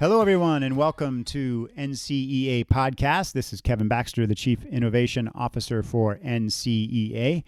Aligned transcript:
Hello, 0.00 0.20
everyone, 0.20 0.62
and 0.62 0.76
welcome 0.76 1.24
to 1.24 1.68
NCEA 1.76 2.66
Podcast. 2.66 3.32
This 3.32 3.52
is 3.52 3.60
Kevin 3.60 3.88
Baxter, 3.88 4.28
the 4.28 4.34
Chief 4.36 4.64
Innovation 4.66 5.28
Officer 5.34 5.82
for 5.82 6.20
NCEA, 6.24 7.42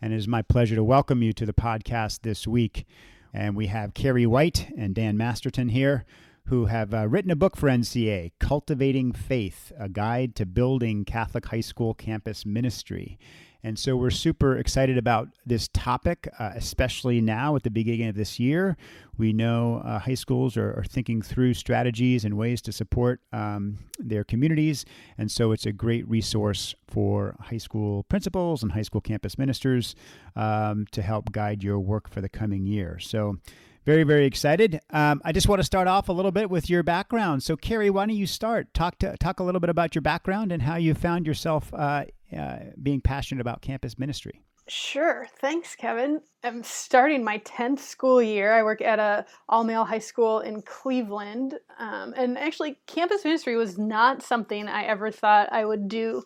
and 0.00 0.12
it 0.12 0.16
is 0.16 0.28
my 0.28 0.40
pleasure 0.40 0.76
to 0.76 0.84
welcome 0.84 1.20
you 1.24 1.32
to 1.32 1.44
the 1.44 1.52
podcast 1.52 2.20
this 2.20 2.46
week. 2.46 2.86
And 3.34 3.56
we 3.56 3.66
have 3.66 3.92
Carrie 3.92 4.24
White 4.24 4.68
and 4.78 4.94
Dan 4.94 5.16
Masterton 5.16 5.70
here, 5.70 6.04
who 6.44 6.66
have 6.66 6.94
uh, 6.94 7.08
written 7.08 7.32
a 7.32 7.34
book 7.34 7.56
for 7.56 7.68
NCEA, 7.68 8.30
Cultivating 8.38 9.10
Faith, 9.10 9.72
a 9.76 9.88
guide 9.88 10.36
to 10.36 10.46
building 10.46 11.04
Catholic 11.04 11.46
high 11.46 11.60
school 11.60 11.92
campus 11.92 12.46
ministry. 12.46 13.18
And 13.66 13.76
so 13.76 13.96
we're 13.96 14.10
super 14.10 14.56
excited 14.56 14.96
about 14.96 15.30
this 15.44 15.66
topic, 15.66 16.28
uh, 16.38 16.52
especially 16.54 17.20
now 17.20 17.56
at 17.56 17.64
the 17.64 17.70
beginning 17.70 18.06
of 18.06 18.14
this 18.14 18.38
year. 18.38 18.76
We 19.18 19.32
know 19.32 19.82
uh, 19.84 19.98
high 19.98 20.14
schools 20.14 20.56
are, 20.56 20.72
are, 20.78 20.84
thinking 20.84 21.20
through 21.20 21.54
strategies 21.54 22.24
and 22.24 22.36
ways 22.36 22.62
to 22.62 22.70
support 22.70 23.22
um, 23.32 23.78
their 23.98 24.22
communities. 24.22 24.84
And 25.18 25.32
so 25.32 25.50
it's 25.50 25.66
a 25.66 25.72
great 25.72 26.08
resource 26.08 26.76
for 26.86 27.34
high 27.40 27.56
school 27.56 28.04
principals 28.04 28.62
and 28.62 28.70
high 28.70 28.82
school 28.82 29.00
campus 29.00 29.36
ministers 29.36 29.96
um, 30.36 30.86
to 30.92 31.02
help 31.02 31.32
guide 31.32 31.64
your 31.64 31.80
work 31.80 32.08
for 32.08 32.20
the 32.20 32.28
coming 32.28 32.66
year. 32.66 33.00
So 33.00 33.38
very, 33.84 34.04
very 34.04 34.26
excited. 34.26 34.80
Um, 34.90 35.20
I 35.24 35.32
just 35.32 35.48
want 35.48 35.58
to 35.58 35.64
start 35.64 35.88
off 35.88 36.08
a 36.08 36.12
little 36.12 36.32
bit 36.32 36.50
with 36.50 36.70
your 36.70 36.84
background. 36.84 37.42
So, 37.42 37.56
Carrie, 37.56 37.90
why 37.90 38.06
don't 38.06 38.16
you 38.16 38.26
start? 38.26 38.74
Talk 38.74 38.98
to 38.98 39.16
talk 39.18 39.40
a 39.40 39.44
little 39.44 39.60
bit 39.60 39.70
about 39.70 39.94
your 39.94 40.02
background 40.02 40.52
and 40.52 40.62
how 40.62 40.76
you 40.76 40.92
found 40.94 41.26
yourself 41.26 41.72
uh, 41.72 42.04
uh, 42.36 42.56
being 42.82 43.00
passionate 43.00 43.40
about 43.40 43.62
campus 43.62 43.98
ministry. 43.98 44.40
Sure. 44.68 45.28
Thanks, 45.40 45.76
Kevin. 45.76 46.20
I'm 46.42 46.64
starting 46.64 47.22
my 47.22 47.38
10th 47.38 47.78
school 47.78 48.20
year. 48.20 48.52
I 48.52 48.64
work 48.64 48.82
at 48.82 48.98
a 48.98 49.24
all-male 49.48 49.84
high 49.84 50.00
school 50.00 50.40
in 50.40 50.62
Cleveland. 50.62 51.54
Um, 51.78 52.12
and 52.16 52.36
actually, 52.36 52.80
campus 52.86 53.24
ministry 53.24 53.56
was 53.56 53.78
not 53.78 54.22
something 54.22 54.66
I 54.66 54.84
ever 54.84 55.12
thought 55.12 55.52
I 55.52 55.64
would 55.64 55.86
do. 55.86 56.24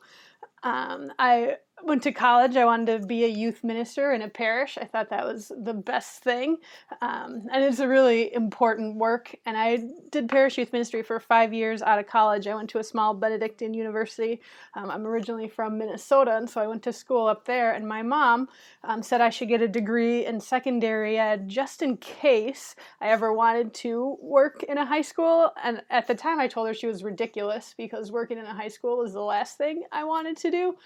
Um, 0.62 1.12
I 1.18 1.56
went 1.84 2.02
to 2.04 2.12
college, 2.12 2.56
I 2.56 2.64
wanted 2.64 3.00
to 3.00 3.06
be 3.06 3.24
a 3.24 3.28
youth 3.28 3.64
minister 3.64 4.12
in 4.12 4.22
a 4.22 4.28
parish. 4.28 4.78
I 4.80 4.84
thought 4.84 5.10
that 5.10 5.24
was 5.24 5.52
the 5.56 5.74
best 5.74 6.22
thing. 6.22 6.58
Um, 7.00 7.46
and 7.52 7.64
it's 7.64 7.78
a 7.78 7.88
really 7.88 8.32
important 8.34 8.96
work. 8.96 9.34
And 9.46 9.56
I 9.56 9.82
did 10.10 10.28
parish 10.28 10.58
youth 10.58 10.72
ministry 10.72 11.02
for 11.02 11.20
five 11.20 11.52
years 11.52 11.82
out 11.82 11.98
of 11.98 12.06
college. 12.06 12.46
I 12.46 12.54
went 12.54 12.70
to 12.70 12.78
a 12.78 12.84
small 12.84 13.14
Benedictine 13.14 13.74
university. 13.74 14.40
Um, 14.74 14.90
I'm 14.90 15.06
originally 15.06 15.48
from 15.48 15.78
Minnesota, 15.78 16.36
and 16.36 16.48
so 16.48 16.60
I 16.60 16.66
went 16.66 16.82
to 16.84 16.92
school 16.92 17.26
up 17.26 17.44
there. 17.44 17.72
And 17.72 17.86
my 17.86 18.02
mom 18.02 18.48
um, 18.84 19.02
said 19.02 19.20
I 19.20 19.30
should 19.30 19.48
get 19.48 19.62
a 19.62 19.68
degree 19.68 20.26
in 20.26 20.40
secondary 20.40 21.18
ed 21.18 21.48
just 21.48 21.82
in 21.82 21.96
case 21.96 22.74
I 23.00 23.08
ever 23.08 23.32
wanted 23.32 23.74
to 23.74 24.16
work 24.20 24.62
in 24.64 24.78
a 24.78 24.86
high 24.86 25.02
school. 25.02 25.52
And 25.62 25.82
at 25.90 26.06
the 26.06 26.14
time, 26.14 26.38
I 26.38 26.48
told 26.48 26.68
her 26.68 26.74
she 26.74 26.86
was 26.86 27.04
ridiculous 27.04 27.74
because 27.76 28.12
working 28.12 28.38
in 28.38 28.44
a 28.44 28.54
high 28.54 28.68
school 28.68 28.98
was 28.98 29.12
the 29.12 29.20
last 29.20 29.58
thing 29.58 29.84
I 29.92 30.04
wanted 30.04 30.36
to 30.38 30.50
do. 30.50 30.76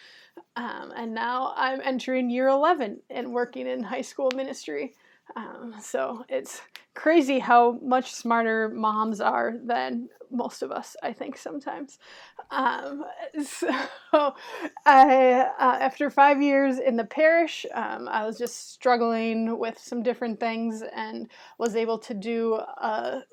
Um, 0.56 0.83
and 0.92 1.14
now 1.14 1.52
I'm 1.56 1.80
entering 1.82 2.30
year 2.30 2.48
11 2.48 3.00
and 3.10 3.32
working 3.32 3.66
in 3.66 3.82
high 3.82 4.02
school 4.02 4.30
ministry. 4.34 4.94
Um, 5.36 5.74
so 5.80 6.24
it's 6.28 6.60
crazy 6.94 7.38
how 7.38 7.78
much 7.82 8.12
smarter 8.12 8.68
moms 8.68 9.20
are 9.20 9.54
than 9.64 10.08
most 10.30 10.62
of 10.62 10.70
us, 10.70 10.96
I 11.02 11.12
think, 11.12 11.36
sometimes. 11.36 11.98
Um, 12.50 13.04
so 13.44 14.34
I, 14.86 15.50
uh, 15.58 15.78
after 15.80 16.10
five 16.10 16.42
years 16.42 16.78
in 16.78 16.96
the 16.96 17.04
parish, 17.04 17.66
um, 17.74 18.08
I 18.08 18.26
was 18.26 18.38
just 18.38 18.72
struggling 18.72 19.58
with 19.58 19.78
some 19.78 20.02
different 20.02 20.40
things 20.40 20.82
and 20.94 21.28
was 21.58 21.76
able 21.76 21.98
to 21.98 22.14
do 22.14 22.54
a 22.54 23.24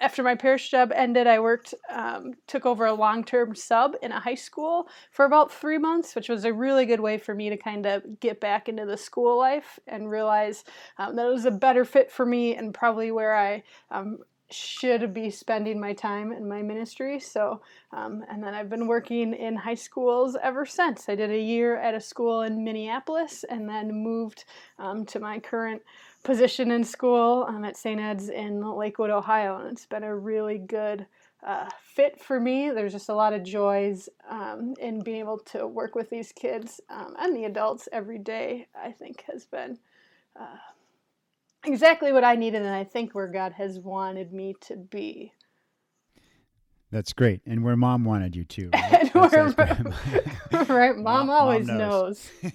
after 0.00 0.22
my 0.22 0.34
parish 0.34 0.70
job 0.70 0.92
ended, 0.94 1.26
I 1.26 1.38
worked, 1.40 1.74
um, 1.92 2.32
took 2.46 2.64
over 2.64 2.86
a 2.86 2.94
long 2.94 3.22
term 3.22 3.54
sub 3.54 3.94
in 4.02 4.12
a 4.12 4.20
high 4.20 4.34
school 4.34 4.88
for 5.12 5.24
about 5.24 5.52
three 5.52 5.78
months, 5.78 6.14
which 6.14 6.28
was 6.28 6.44
a 6.44 6.52
really 6.52 6.86
good 6.86 7.00
way 7.00 7.18
for 7.18 7.34
me 7.34 7.50
to 7.50 7.56
kind 7.56 7.86
of 7.86 8.18
get 8.20 8.40
back 8.40 8.68
into 8.68 8.86
the 8.86 8.96
school 8.96 9.38
life 9.38 9.78
and 9.86 10.10
realize 10.10 10.64
um, 10.98 11.16
that 11.16 11.26
it 11.26 11.32
was 11.32 11.44
a 11.44 11.50
better 11.50 11.84
fit 11.84 12.10
for 12.10 12.24
me 12.24 12.56
and 12.56 12.72
probably 12.72 13.10
where 13.10 13.36
I 13.36 13.62
um, 13.90 14.18
should 14.52 15.14
be 15.14 15.30
spending 15.30 15.80
my 15.80 15.92
time 15.92 16.32
in 16.32 16.48
my 16.48 16.62
ministry. 16.62 17.20
So, 17.20 17.60
um, 17.92 18.24
and 18.28 18.42
then 18.42 18.54
I've 18.54 18.68
been 18.68 18.86
working 18.86 19.32
in 19.34 19.54
high 19.54 19.74
schools 19.74 20.36
ever 20.42 20.66
since. 20.66 21.08
I 21.08 21.14
did 21.14 21.30
a 21.30 21.38
year 21.38 21.76
at 21.76 21.94
a 21.94 22.00
school 22.00 22.42
in 22.42 22.64
Minneapolis 22.64 23.44
and 23.48 23.68
then 23.68 23.92
moved 23.92 24.44
um, 24.78 25.04
to 25.06 25.20
my 25.20 25.38
current 25.38 25.82
position 26.22 26.70
in 26.70 26.84
school 26.84 27.46
um, 27.48 27.64
at 27.64 27.76
St. 27.76 28.00
Ed's 28.00 28.28
in 28.28 28.60
Lakewood, 28.62 29.10
Ohio, 29.10 29.58
and 29.58 29.72
it's 29.72 29.86
been 29.86 30.04
a 30.04 30.16
really 30.16 30.58
good 30.58 31.06
uh, 31.46 31.68
fit 31.94 32.20
for 32.20 32.38
me. 32.38 32.70
There's 32.70 32.92
just 32.92 33.08
a 33.08 33.14
lot 33.14 33.32
of 33.32 33.42
joys 33.42 34.08
um, 34.28 34.74
in 34.80 35.02
being 35.02 35.20
able 35.20 35.38
to 35.38 35.66
work 35.66 35.94
with 35.94 36.10
these 36.10 36.32
kids 36.32 36.80
um, 36.90 37.14
and 37.18 37.34
the 37.34 37.44
adults 37.44 37.88
every 37.92 38.18
day. 38.18 38.66
I 38.74 38.92
think 38.92 39.24
has 39.30 39.46
been 39.46 39.78
uh, 40.38 40.58
exactly 41.64 42.12
what 42.12 42.24
I 42.24 42.34
needed, 42.36 42.62
and 42.62 42.74
I 42.74 42.84
think 42.84 43.14
where 43.14 43.28
God 43.28 43.52
has 43.52 43.78
wanted 43.78 44.32
me 44.32 44.54
to 44.62 44.76
be. 44.76 45.32
That's 46.90 47.12
great, 47.12 47.40
and 47.46 47.62
where 47.62 47.76
Mom 47.76 48.04
wanted 48.04 48.34
you 48.34 48.44
to. 48.44 48.70
Right, 48.70 49.14
right. 50.68 50.96
Mom, 50.96 51.02
Mom 51.02 51.30
always 51.30 51.68
Mom 51.68 51.78
knows. 51.78 52.28
knows. 52.42 52.52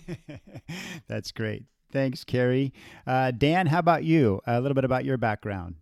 That's 1.07 1.31
great. 1.31 1.63
Thanks, 1.95 2.25
Carrie. 2.25 2.73
Uh, 3.07 3.31
Dan, 3.31 3.67
how 3.67 3.79
about 3.79 4.03
you? 4.03 4.41
A 4.45 4.59
little 4.59 4.75
bit 4.75 4.83
about 4.83 5.05
your 5.05 5.15
background. 5.15 5.75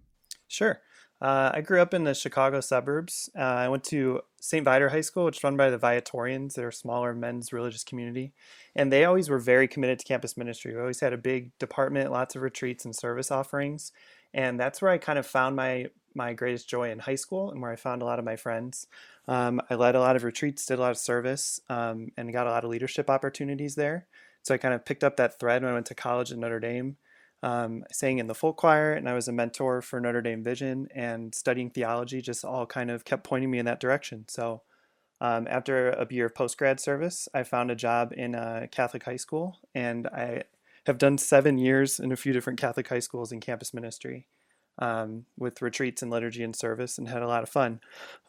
Sure. 0.47 0.79
Uh, 1.19 1.49
I 1.55 1.61
grew 1.61 1.81
up 1.81 1.91
in 1.91 2.03
the 2.03 2.13
Chicago 2.13 2.61
suburbs. 2.61 3.31
Uh, 3.35 3.41
I 3.41 3.67
went 3.67 3.83
to 3.85 4.21
St. 4.39 4.63
Viator 4.63 4.89
High 4.89 5.01
School, 5.01 5.25
which 5.25 5.37
is 5.37 5.43
run 5.43 5.57
by 5.57 5.71
the 5.71 5.79
Viatorians. 5.79 6.53
They're 6.53 6.67
a 6.67 6.73
smaller 6.73 7.15
men's 7.15 7.51
religious 7.51 7.83
community. 7.83 8.31
And 8.75 8.93
they 8.93 9.05
always 9.05 9.27
were 9.27 9.39
very 9.39 9.67
committed 9.67 9.97
to 9.99 10.05
campus 10.05 10.37
ministry. 10.37 10.75
We 10.75 10.81
always 10.81 10.99
had 10.99 11.13
a 11.13 11.17
big 11.17 11.57
department, 11.57 12.11
lots 12.11 12.35
of 12.35 12.43
retreats 12.43 12.85
and 12.85 12.95
service 12.95 13.31
offerings. 13.31 13.91
And 14.35 14.59
that's 14.59 14.83
where 14.83 14.91
I 14.91 14.99
kind 14.99 15.17
of 15.17 15.25
found 15.25 15.55
my, 15.55 15.87
my 16.13 16.33
greatest 16.33 16.69
joy 16.69 16.91
in 16.91 16.99
high 16.99 17.15
school 17.15 17.49
and 17.49 17.59
where 17.59 17.71
I 17.71 17.75
found 17.75 18.03
a 18.03 18.05
lot 18.05 18.19
of 18.19 18.25
my 18.25 18.35
friends. 18.35 18.85
Um, 19.27 19.63
I 19.67 19.73
led 19.73 19.95
a 19.95 19.99
lot 19.99 20.15
of 20.15 20.23
retreats, 20.23 20.67
did 20.67 20.77
a 20.77 20.81
lot 20.81 20.91
of 20.91 20.97
service, 20.99 21.59
um, 21.69 22.11
and 22.17 22.31
got 22.31 22.45
a 22.45 22.51
lot 22.51 22.63
of 22.63 22.69
leadership 22.69 23.09
opportunities 23.09 23.73
there. 23.73 24.05
So 24.43 24.53
I 24.53 24.57
kind 24.57 24.73
of 24.73 24.85
picked 24.85 25.03
up 25.03 25.17
that 25.17 25.39
thread 25.39 25.63
when 25.63 25.71
I 25.71 25.73
went 25.73 25.87
to 25.87 25.95
college 25.95 26.31
at 26.31 26.37
Notre 26.37 26.59
Dame. 26.59 26.97
Um, 27.41 27.83
sang 27.91 28.19
in 28.19 28.27
the 28.27 28.35
folk 28.35 28.55
choir, 28.55 28.93
and 28.93 29.09
I 29.09 29.13
was 29.13 29.27
a 29.27 29.33
mentor 29.33 29.81
for 29.81 29.99
Notre 29.99 30.21
Dame 30.21 30.45
Vision, 30.45 30.87
and 30.95 31.35
studying 31.35 31.69
theology 31.69 32.21
just 32.21 32.45
all 32.45 32.65
kind 32.65 32.89
of 32.89 33.03
kept 33.03 33.25
pointing 33.25 33.51
me 33.51 33.59
in 33.59 33.65
that 33.65 33.81
direction. 33.81 34.25
So, 34.29 34.61
um, 35.19 35.47
after 35.49 35.89
a 35.89 36.07
year 36.09 36.27
of 36.27 36.35
post 36.35 36.57
grad 36.57 36.79
service, 36.79 37.27
I 37.33 37.43
found 37.43 37.69
a 37.69 37.75
job 37.75 38.13
in 38.15 38.33
a 38.33 38.69
Catholic 38.71 39.03
high 39.03 39.17
school, 39.17 39.59
and 39.75 40.07
I 40.07 40.43
have 40.85 40.97
done 40.97 41.17
seven 41.17 41.57
years 41.57 41.99
in 41.99 42.13
a 42.13 42.15
few 42.15 42.31
different 42.31 42.59
Catholic 42.59 42.87
high 42.87 42.99
schools 42.99 43.33
in 43.33 43.41
campus 43.41 43.73
ministry 43.73 44.27
um, 44.79 45.25
with 45.37 45.61
retreats 45.61 46.01
and 46.01 46.11
liturgy 46.11 46.43
and 46.43 46.55
service 46.55 46.97
and 46.97 47.07
had 47.07 47.21
a 47.21 47.27
lot 47.27 47.43
of 47.43 47.49
fun. 47.49 47.79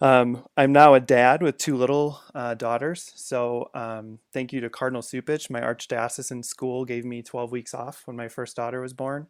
Um, 0.00 0.44
I'm 0.56 0.72
now 0.72 0.94
a 0.94 1.00
dad 1.00 1.43
with 1.43 1.59
two 1.59 1.77
little 1.77 2.21
uh, 2.34 2.55
daughters. 2.55 3.12
So 3.16 3.71
um, 3.75 4.19
thank 4.32 4.53
you 4.53 4.60
to 4.60 4.71
Cardinal 4.71 5.03
Cupich. 5.03 5.50
My 5.50 5.60
archdiocesan 5.60 6.44
school 6.44 6.84
gave 6.84 7.04
me 7.04 7.22
12 7.22 7.50
weeks 7.50 7.75
off 7.75 8.03
when 8.04 8.16
my 8.16 8.28
first 8.28 8.56
daughter 8.56 8.81
was 8.81 8.93
born. 8.93 9.28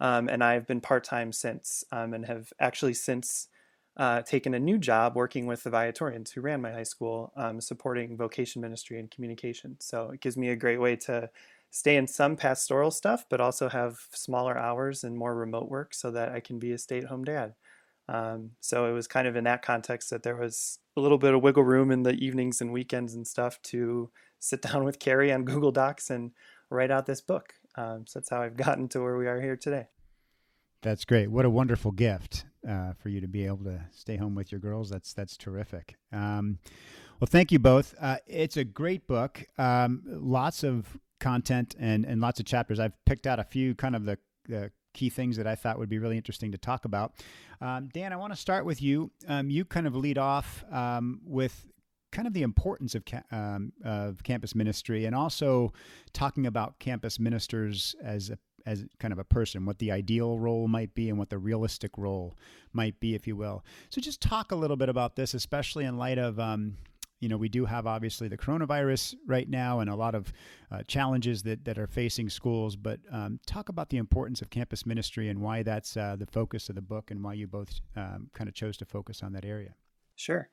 Um, 0.00 0.28
and 0.28 0.42
I've 0.42 0.66
been 0.66 0.80
part 0.80 1.04
time 1.04 1.32
since 1.32 1.84
um, 1.92 2.14
and 2.14 2.24
have 2.26 2.52
actually 2.58 2.94
since 2.94 3.48
uh, 3.96 4.22
taken 4.22 4.54
a 4.54 4.58
new 4.58 4.78
job 4.78 5.14
working 5.14 5.46
with 5.46 5.62
the 5.62 5.70
Viatorians 5.70 6.30
who 6.30 6.40
ran 6.40 6.62
my 6.62 6.72
high 6.72 6.84
school, 6.84 7.32
um, 7.36 7.60
supporting 7.60 8.16
vocation 8.16 8.62
ministry 8.62 8.98
and 8.98 9.10
communication. 9.10 9.76
So 9.78 10.10
it 10.10 10.20
gives 10.20 10.36
me 10.36 10.50
a 10.50 10.56
great 10.56 10.80
way 10.80 10.96
to 10.96 11.28
stay 11.70 11.96
in 11.96 12.06
some 12.06 12.36
pastoral 12.36 12.90
stuff, 12.90 13.24
but 13.28 13.40
also 13.40 13.68
have 13.68 13.98
smaller 14.12 14.58
hours 14.58 15.04
and 15.04 15.16
more 15.16 15.34
remote 15.34 15.68
work 15.68 15.94
so 15.94 16.10
that 16.10 16.30
I 16.30 16.40
can 16.40 16.58
be 16.58 16.72
a 16.72 16.78
stay 16.78 16.98
at 16.98 17.04
home 17.04 17.24
dad. 17.24 17.54
Um, 18.08 18.50
so 18.60 18.86
it 18.86 18.92
was 18.92 19.06
kind 19.06 19.28
of 19.28 19.36
in 19.36 19.44
that 19.44 19.62
context 19.62 20.10
that 20.10 20.24
there 20.24 20.36
was 20.36 20.80
a 20.96 21.00
little 21.00 21.18
bit 21.18 21.32
of 21.32 21.42
wiggle 21.42 21.62
room 21.62 21.92
in 21.92 22.02
the 22.02 22.14
evenings 22.14 22.60
and 22.60 22.72
weekends 22.72 23.14
and 23.14 23.26
stuff 23.26 23.62
to 23.62 24.10
sit 24.40 24.62
down 24.72 24.84
with 24.84 24.98
Carrie 24.98 25.32
on 25.32 25.44
Google 25.44 25.70
Docs 25.70 26.10
and 26.10 26.32
write 26.70 26.90
out 26.90 27.06
this 27.06 27.20
book. 27.20 27.54
Um, 27.76 28.04
so 28.06 28.18
that's 28.18 28.30
how 28.30 28.42
I've 28.42 28.56
gotten 28.56 28.88
to 28.88 29.00
where 29.00 29.16
we 29.16 29.28
are 29.28 29.40
here 29.40 29.56
today. 29.56 29.86
That's 30.82 31.04
great. 31.04 31.30
What 31.30 31.44
a 31.44 31.50
wonderful 31.50 31.92
gift 31.92 32.46
uh, 32.68 32.94
for 32.94 33.10
you 33.10 33.20
to 33.20 33.28
be 33.28 33.46
able 33.46 33.64
to 33.64 33.80
stay 33.92 34.16
home 34.16 34.34
with 34.34 34.50
your 34.50 34.60
girls. 34.60 34.88
That's 34.88 35.12
that's 35.12 35.36
terrific. 35.36 35.96
Um, 36.10 36.58
well, 37.20 37.28
thank 37.28 37.52
you 37.52 37.58
both. 37.58 37.94
Uh, 38.00 38.16
it's 38.26 38.56
a 38.56 38.64
great 38.64 39.06
book. 39.06 39.44
Um, 39.58 40.02
lots 40.06 40.64
of 40.64 40.98
content 41.20 41.76
and, 41.78 42.04
and 42.04 42.20
lots 42.20 42.40
of 42.40 42.46
chapters. 42.46 42.80
I've 42.80 42.92
picked 43.04 43.26
out 43.26 43.38
a 43.38 43.44
few 43.44 43.74
kind 43.74 43.94
of 43.94 44.04
the, 44.04 44.18
the 44.48 44.72
key 44.92 45.10
things 45.10 45.36
that 45.36 45.46
I 45.46 45.54
thought 45.54 45.78
would 45.78 45.88
be 45.88 45.98
really 45.98 46.16
interesting 46.16 46.52
to 46.52 46.58
talk 46.58 46.84
about. 46.84 47.14
Um, 47.60 47.88
Dan, 47.92 48.12
I 48.12 48.16
want 48.16 48.32
to 48.32 48.38
start 48.38 48.64
with 48.64 48.82
you. 48.82 49.10
Um, 49.28 49.50
you 49.50 49.64
kind 49.64 49.86
of 49.86 49.94
lead 49.94 50.18
off 50.18 50.64
um, 50.72 51.20
with 51.24 51.66
kind 52.10 52.26
of 52.26 52.34
the 52.34 52.42
importance 52.42 52.94
of, 52.94 53.04
ca- 53.04 53.22
um, 53.30 53.72
of 53.84 54.22
campus 54.24 54.54
ministry 54.54 55.04
and 55.04 55.14
also 55.14 55.72
talking 56.12 56.46
about 56.46 56.78
campus 56.80 57.20
ministers 57.20 57.94
as 58.02 58.30
a, 58.30 58.38
as 58.66 58.84
kind 58.98 59.12
of 59.12 59.18
a 59.18 59.24
person, 59.24 59.64
what 59.64 59.78
the 59.78 59.90
ideal 59.90 60.38
role 60.38 60.68
might 60.68 60.94
be 60.94 61.08
and 61.08 61.18
what 61.18 61.30
the 61.30 61.38
realistic 61.38 61.96
role 61.96 62.36
might 62.72 62.98
be, 63.00 63.14
if 63.14 63.26
you 63.26 63.36
will. 63.36 63.64
So 63.90 64.00
just 64.00 64.20
talk 64.20 64.52
a 64.52 64.56
little 64.56 64.76
bit 64.76 64.88
about 64.88 65.16
this, 65.16 65.34
especially 65.34 65.84
in 65.84 65.96
light 65.96 66.18
of 66.18 66.38
um, 66.38 66.76
you 67.20 67.28
know, 67.28 67.36
we 67.36 67.48
do 67.48 67.66
have 67.66 67.86
obviously 67.86 68.28
the 68.28 68.36
coronavirus 68.36 69.14
right 69.26 69.48
now 69.48 69.80
and 69.80 69.90
a 69.90 69.94
lot 69.94 70.14
of 70.14 70.32
uh, 70.72 70.82
challenges 70.88 71.42
that, 71.42 71.64
that 71.66 71.78
are 71.78 71.86
facing 71.86 72.30
schools. 72.30 72.76
But 72.76 73.00
um, 73.12 73.38
talk 73.46 73.68
about 73.68 73.90
the 73.90 73.98
importance 73.98 74.40
of 74.42 74.50
campus 74.50 74.86
ministry 74.86 75.28
and 75.28 75.40
why 75.40 75.62
that's 75.62 75.96
uh, 75.96 76.16
the 76.18 76.26
focus 76.26 76.68
of 76.70 76.74
the 76.74 76.82
book 76.82 77.10
and 77.10 77.22
why 77.22 77.34
you 77.34 77.46
both 77.46 77.80
um, 77.94 78.30
kind 78.32 78.48
of 78.48 78.54
chose 78.54 78.76
to 78.78 78.84
focus 78.86 79.22
on 79.22 79.32
that 79.34 79.44
area. 79.44 79.74
Sure. 80.16 80.48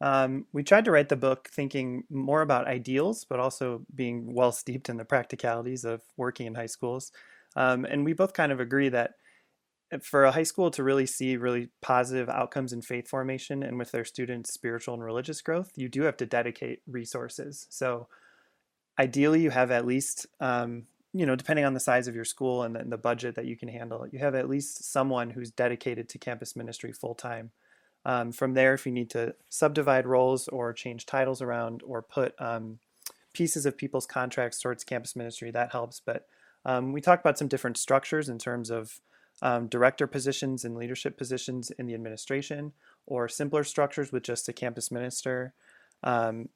Um, 0.00 0.46
we 0.52 0.62
tried 0.62 0.84
to 0.86 0.90
write 0.90 1.08
the 1.08 1.16
book 1.16 1.48
thinking 1.52 2.04
more 2.10 2.42
about 2.42 2.66
ideals, 2.66 3.24
but 3.24 3.38
also 3.38 3.84
being 3.94 4.34
well 4.34 4.50
steeped 4.50 4.88
in 4.88 4.96
the 4.96 5.04
practicalities 5.04 5.84
of 5.84 6.02
working 6.16 6.46
in 6.46 6.54
high 6.54 6.66
schools. 6.66 7.12
Um, 7.54 7.84
and 7.84 8.04
we 8.04 8.12
both 8.12 8.32
kind 8.32 8.50
of 8.50 8.60
agree 8.60 8.88
that 8.88 9.14
for 10.00 10.24
a 10.24 10.32
high 10.32 10.42
school 10.42 10.70
to 10.70 10.82
really 10.82 11.06
see 11.06 11.36
really 11.36 11.68
positive 11.80 12.28
outcomes 12.28 12.72
in 12.72 12.80
faith 12.80 13.08
formation 13.08 13.62
and 13.62 13.78
with 13.78 13.92
their 13.92 14.04
students' 14.04 14.52
spiritual 14.52 14.94
and 14.94 15.04
religious 15.04 15.42
growth, 15.42 15.72
you 15.76 15.88
do 15.88 16.02
have 16.02 16.16
to 16.18 16.26
dedicate 16.26 16.80
resources. 16.86 17.66
So, 17.68 18.08
ideally, 18.98 19.42
you 19.42 19.50
have 19.50 19.70
at 19.70 19.86
least, 19.86 20.26
um, 20.40 20.84
you 21.12 21.26
know, 21.26 21.36
depending 21.36 21.64
on 21.64 21.74
the 21.74 21.80
size 21.80 22.08
of 22.08 22.14
your 22.14 22.24
school 22.24 22.62
and 22.62 22.74
the, 22.74 22.84
the, 22.84 22.96
budget 22.96 23.34
that 23.34 23.44
you 23.44 23.56
can 23.56 23.68
handle, 23.68 24.06
you 24.10 24.18
have 24.18 24.34
at 24.34 24.48
least 24.48 24.90
someone 24.90 25.30
who's 25.30 25.50
dedicated 25.50 26.08
to 26.08 26.18
campus 26.18 26.56
ministry 26.56 26.92
full 26.92 27.14
time. 27.14 27.50
Um, 28.04 28.32
from 28.32 28.54
there, 28.54 28.74
if 28.74 28.86
you 28.86 28.92
need 28.92 29.10
to 29.10 29.34
subdivide 29.48 30.06
roles 30.06 30.48
or 30.48 30.72
change 30.72 31.06
titles 31.06 31.42
around 31.42 31.82
or 31.86 32.02
put 32.02 32.34
um, 32.40 32.78
pieces 33.32 33.66
of 33.66 33.76
people's 33.76 34.06
contracts 34.06 34.60
towards 34.60 34.84
campus 34.84 35.14
ministry, 35.14 35.50
that 35.50 35.72
helps. 35.72 36.00
But 36.04 36.26
um, 36.64 36.92
we 36.92 37.00
talked 37.00 37.24
about 37.24 37.38
some 37.38 37.48
different 37.48 37.76
structures 37.76 38.28
in 38.28 38.38
terms 38.38 38.70
of 38.70 39.00
um, 39.42 39.66
director 39.66 40.06
positions 40.06 40.64
and 40.64 40.76
leadership 40.76 41.18
positions 41.18 41.70
in 41.72 41.86
the 41.86 41.94
administration, 41.94 42.72
or 43.06 43.28
simpler 43.28 43.64
structures 43.64 44.12
with 44.12 44.22
just 44.22 44.48
a 44.48 44.52
campus 44.52 44.90
minister 44.90 45.52
um, 46.02 46.48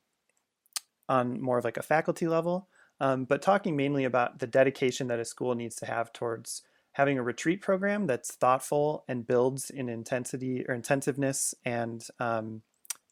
on 1.08 1.40
more 1.40 1.58
of 1.58 1.64
like 1.64 1.76
a 1.76 1.82
faculty 1.82 2.26
level. 2.26 2.68
Um, 3.00 3.24
but 3.24 3.42
talking 3.42 3.76
mainly 3.76 4.04
about 4.04 4.38
the 4.38 4.46
dedication 4.46 5.08
that 5.08 5.20
a 5.20 5.24
school 5.24 5.54
needs 5.54 5.76
to 5.76 5.86
have 5.86 6.12
towards 6.12 6.62
having 6.92 7.18
a 7.18 7.22
retreat 7.22 7.60
program 7.60 8.06
that's 8.06 8.34
thoughtful 8.34 9.04
and 9.06 9.26
builds 9.26 9.68
in 9.68 9.90
intensity 9.90 10.64
or 10.66 10.74
intensiveness 10.74 11.54
and 11.64 12.06
um, 12.20 12.62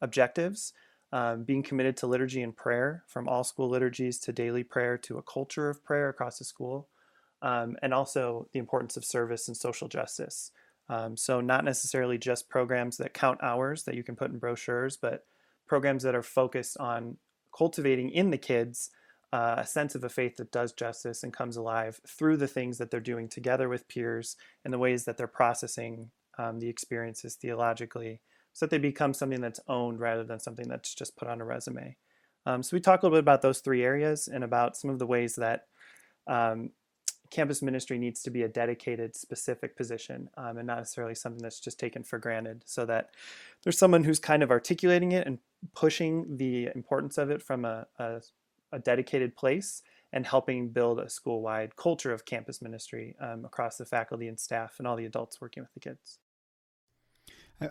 objectives. 0.00 0.72
Um, 1.12 1.44
being 1.44 1.62
committed 1.62 1.96
to 1.98 2.08
liturgy 2.08 2.42
and 2.42 2.56
prayer, 2.56 3.04
from 3.06 3.28
all 3.28 3.44
school 3.44 3.68
liturgies 3.68 4.18
to 4.20 4.32
daily 4.32 4.64
prayer 4.64 4.98
to 4.98 5.16
a 5.16 5.22
culture 5.22 5.68
of 5.68 5.84
prayer 5.84 6.08
across 6.08 6.38
the 6.38 6.44
school, 6.44 6.88
um, 7.44 7.76
and 7.82 7.94
also 7.94 8.48
the 8.52 8.58
importance 8.58 8.96
of 8.96 9.04
service 9.04 9.46
and 9.46 9.56
social 9.56 9.86
justice. 9.86 10.50
Um, 10.88 11.16
so, 11.16 11.40
not 11.40 11.64
necessarily 11.64 12.18
just 12.18 12.48
programs 12.48 12.96
that 12.96 13.14
count 13.14 13.38
hours 13.42 13.84
that 13.84 13.94
you 13.94 14.02
can 14.02 14.16
put 14.16 14.30
in 14.30 14.38
brochures, 14.38 14.96
but 14.96 15.24
programs 15.66 16.02
that 16.02 16.14
are 16.14 16.22
focused 16.22 16.76
on 16.78 17.18
cultivating 17.56 18.10
in 18.10 18.30
the 18.30 18.38
kids 18.38 18.90
uh, 19.32 19.56
a 19.58 19.66
sense 19.66 19.94
of 19.94 20.04
a 20.04 20.08
faith 20.08 20.36
that 20.36 20.52
does 20.52 20.72
justice 20.72 21.24
and 21.24 21.32
comes 21.32 21.56
alive 21.56 22.00
through 22.06 22.36
the 22.36 22.46
things 22.46 22.78
that 22.78 22.90
they're 22.90 23.00
doing 23.00 23.28
together 23.28 23.68
with 23.68 23.88
peers 23.88 24.36
and 24.64 24.72
the 24.72 24.78
ways 24.78 25.04
that 25.04 25.16
they're 25.16 25.26
processing 25.26 26.10
um, 26.38 26.60
the 26.60 26.68
experiences 26.68 27.34
theologically 27.34 28.20
so 28.52 28.64
that 28.64 28.70
they 28.70 28.78
become 28.78 29.12
something 29.12 29.40
that's 29.40 29.58
owned 29.66 29.98
rather 29.98 30.22
than 30.22 30.38
something 30.38 30.68
that's 30.68 30.94
just 30.94 31.16
put 31.16 31.26
on 31.26 31.40
a 31.40 31.44
resume. 31.44 31.96
Um, 32.46 32.62
so, 32.62 32.76
we 32.76 32.80
talk 32.80 33.02
a 33.02 33.06
little 33.06 33.16
bit 33.16 33.24
about 33.24 33.42
those 33.42 33.60
three 33.60 33.82
areas 33.82 34.28
and 34.28 34.44
about 34.44 34.76
some 34.76 34.90
of 34.90 34.98
the 34.98 35.06
ways 35.06 35.34
that 35.34 35.62
um, 36.28 36.70
campus 37.34 37.62
ministry 37.62 37.98
needs 37.98 38.22
to 38.22 38.30
be 38.30 38.42
a 38.42 38.48
dedicated, 38.48 39.16
specific 39.16 39.76
position 39.76 40.30
um, 40.36 40.56
and 40.56 40.66
not 40.66 40.78
necessarily 40.78 41.14
something 41.14 41.42
that's 41.42 41.58
just 41.58 41.80
taken 41.80 42.04
for 42.04 42.18
granted. 42.18 42.62
So 42.64 42.86
that 42.86 43.10
there's 43.62 43.76
someone 43.76 44.04
who's 44.04 44.20
kind 44.20 44.42
of 44.42 44.50
articulating 44.50 45.12
it 45.12 45.26
and 45.26 45.38
pushing 45.74 46.36
the 46.36 46.70
importance 46.74 47.18
of 47.18 47.30
it 47.30 47.42
from 47.42 47.64
a, 47.64 47.86
a, 47.98 48.20
a 48.70 48.78
dedicated 48.78 49.36
place 49.36 49.82
and 50.12 50.24
helping 50.24 50.68
build 50.68 51.00
a 51.00 51.10
school 51.10 51.42
wide 51.42 51.74
culture 51.74 52.12
of 52.12 52.24
campus 52.24 52.62
ministry 52.62 53.16
um, 53.20 53.44
across 53.44 53.78
the 53.78 53.84
faculty 53.84 54.28
and 54.28 54.38
staff 54.38 54.76
and 54.78 54.86
all 54.86 54.94
the 54.94 55.06
adults 55.06 55.40
working 55.40 55.62
with 55.62 55.74
the 55.74 55.80
kids. 55.80 56.20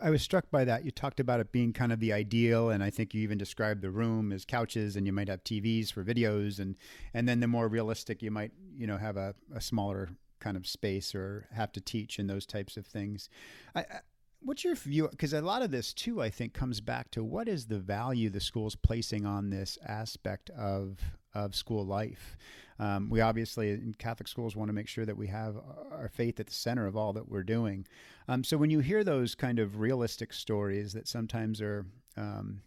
I, 0.01 0.09
was 0.09 0.21
struck 0.21 0.49
by 0.51 0.65
that. 0.65 0.85
You 0.85 0.91
talked 0.91 1.19
about 1.19 1.39
it 1.39 1.51
being 1.51 1.73
kind 1.73 1.91
of 1.91 1.99
the 1.99 2.13
ideal, 2.13 2.69
and 2.69 2.83
I 2.83 2.89
think 2.89 3.13
you 3.13 3.21
even 3.21 3.37
described 3.37 3.81
the 3.81 3.91
room 3.91 4.31
as 4.31 4.45
couches, 4.45 4.95
and 4.95 5.05
you 5.05 5.13
might 5.13 5.27
have 5.27 5.43
TVs 5.43 5.91
for 5.91 6.03
videos, 6.03 6.59
and 6.59 6.75
and 7.13 7.27
then 7.27 7.39
the 7.39 7.47
more 7.47 7.67
realistic, 7.67 8.21
you 8.21 8.31
might 8.31 8.51
you 8.75 8.87
know 8.87 8.97
have 8.97 9.17
a, 9.17 9.35
a 9.53 9.61
smaller 9.61 10.09
kind 10.39 10.57
of 10.57 10.67
space 10.67 11.15
or 11.15 11.47
have 11.53 11.71
to 11.71 11.81
teach 11.81 12.19
and 12.19 12.29
those 12.29 12.45
types 12.45 12.77
of 12.77 12.85
things. 12.85 13.29
I, 13.73 13.81
I, 13.81 13.99
what's 14.41 14.63
your 14.63 14.75
view? 14.75 15.07
Because 15.09 15.33
a 15.33 15.41
lot 15.41 15.61
of 15.61 15.71
this 15.71 15.93
too, 15.93 16.21
I 16.21 16.29
think, 16.29 16.53
comes 16.53 16.81
back 16.81 17.11
to 17.11 17.23
what 17.23 17.47
is 17.47 17.67
the 17.67 17.79
value 17.79 18.29
the 18.29 18.39
school's 18.39 18.75
placing 18.75 19.25
on 19.25 19.49
this 19.49 19.77
aspect 19.85 20.49
of 20.51 20.99
of 21.33 21.55
school 21.55 21.85
life. 21.85 22.37
Um, 22.79 23.09
we 23.09 23.21
obviously 23.21 23.71
in 23.71 23.95
Catholic 23.97 24.27
schools 24.27 24.55
want 24.55 24.69
to 24.69 24.73
make 24.73 24.87
sure 24.87 25.05
that 25.05 25.17
we 25.17 25.27
have 25.27 25.55
our 25.91 26.09
faith 26.09 26.39
at 26.39 26.47
the 26.47 26.53
center 26.53 26.87
of 26.87 26.97
all 26.97 27.13
that 27.13 27.29
we're 27.29 27.43
doing. 27.43 27.85
Um, 28.27 28.43
so 28.43 28.57
when 28.57 28.69
you 28.69 28.79
hear 28.79 29.03
those 29.03 29.35
kind 29.35 29.59
of 29.59 29.79
realistic 29.79 30.33
stories 30.33 30.93
that 30.93 31.07
sometimes 31.07 31.61
are 31.61 31.85
um, 32.17 32.61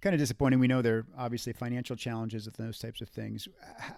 kind 0.00 0.14
of 0.14 0.20
disappointing, 0.20 0.58
we 0.58 0.68
know 0.68 0.82
there 0.82 0.98
are 0.98 1.06
obviously 1.18 1.52
financial 1.52 1.96
challenges 1.96 2.46
with 2.46 2.56
those 2.56 2.78
types 2.78 3.00
of 3.00 3.08
things. 3.08 3.48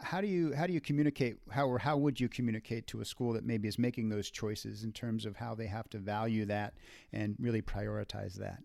How 0.02 0.20
do 0.20 0.26
you 0.26 0.54
how 0.54 0.66
do 0.66 0.72
you 0.72 0.80
communicate 0.80 1.36
how 1.50 1.66
or 1.66 1.78
how 1.78 1.96
would 1.96 2.20
you 2.20 2.28
communicate 2.28 2.86
to 2.88 3.00
a 3.00 3.04
school 3.04 3.32
that 3.34 3.44
maybe 3.44 3.68
is 3.68 3.78
making 3.78 4.08
those 4.08 4.30
choices 4.30 4.84
in 4.84 4.92
terms 4.92 5.26
of 5.26 5.36
how 5.36 5.54
they 5.54 5.66
have 5.66 5.88
to 5.90 5.98
value 5.98 6.46
that 6.46 6.74
and 7.12 7.36
really 7.38 7.62
prioritize 7.62 8.34
that? 8.34 8.62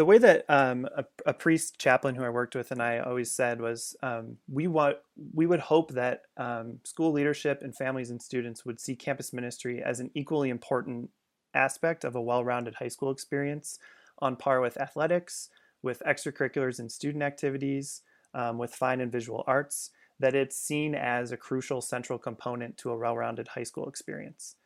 The 0.00 0.06
way 0.06 0.16
that 0.16 0.46
um, 0.48 0.88
a, 0.96 1.04
a, 1.26 1.34
priest 1.34 1.78
chaplain 1.78 2.14
who 2.14 2.24
I 2.24 2.30
worked 2.30 2.54
with 2.54 2.70
and 2.70 2.80
I 2.80 3.00
always 3.00 3.30
said 3.30 3.60
was 3.60 3.94
um, 4.02 4.38
we 4.50 4.66
want 4.66 4.96
we 5.34 5.44
would 5.44 5.60
hope 5.60 5.92
that 5.92 6.22
um, 6.38 6.78
school 6.84 7.12
leadership 7.12 7.60
and 7.60 7.76
families 7.76 8.08
and 8.08 8.22
students 8.22 8.64
would 8.64 8.80
see 8.80 8.96
campus 8.96 9.34
ministry 9.34 9.82
as 9.82 10.00
an 10.00 10.10
equally 10.14 10.48
important 10.48 11.10
aspect 11.52 12.04
of 12.04 12.16
a 12.16 12.22
well-rounded 12.22 12.76
high 12.76 12.88
school 12.88 13.10
experience 13.10 13.78
on 14.20 14.36
par 14.36 14.62
with 14.62 14.80
athletics, 14.80 15.50
with 15.82 16.02
extracurriculars 16.08 16.78
and 16.78 16.90
student 16.90 17.22
activities, 17.22 18.00
um, 18.32 18.56
with 18.56 18.74
fine 18.74 19.02
and 19.02 19.12
visual 19.12 19.44
arts, 19.46 19.90
that 20.18 20.34
it's 20.34 20.56
seen 20.56 20.94
as 20.94 21.30
a 21.30 21.36
crucial 21.36 21.82
central 21.82 22.18
component 22.18 22.78
to 22.78 22.90
a 22.90 22.96
well-rounded 22.96 23.48
high 23.48 23.64
school 23.64 23.86
experience. 23.86 24.56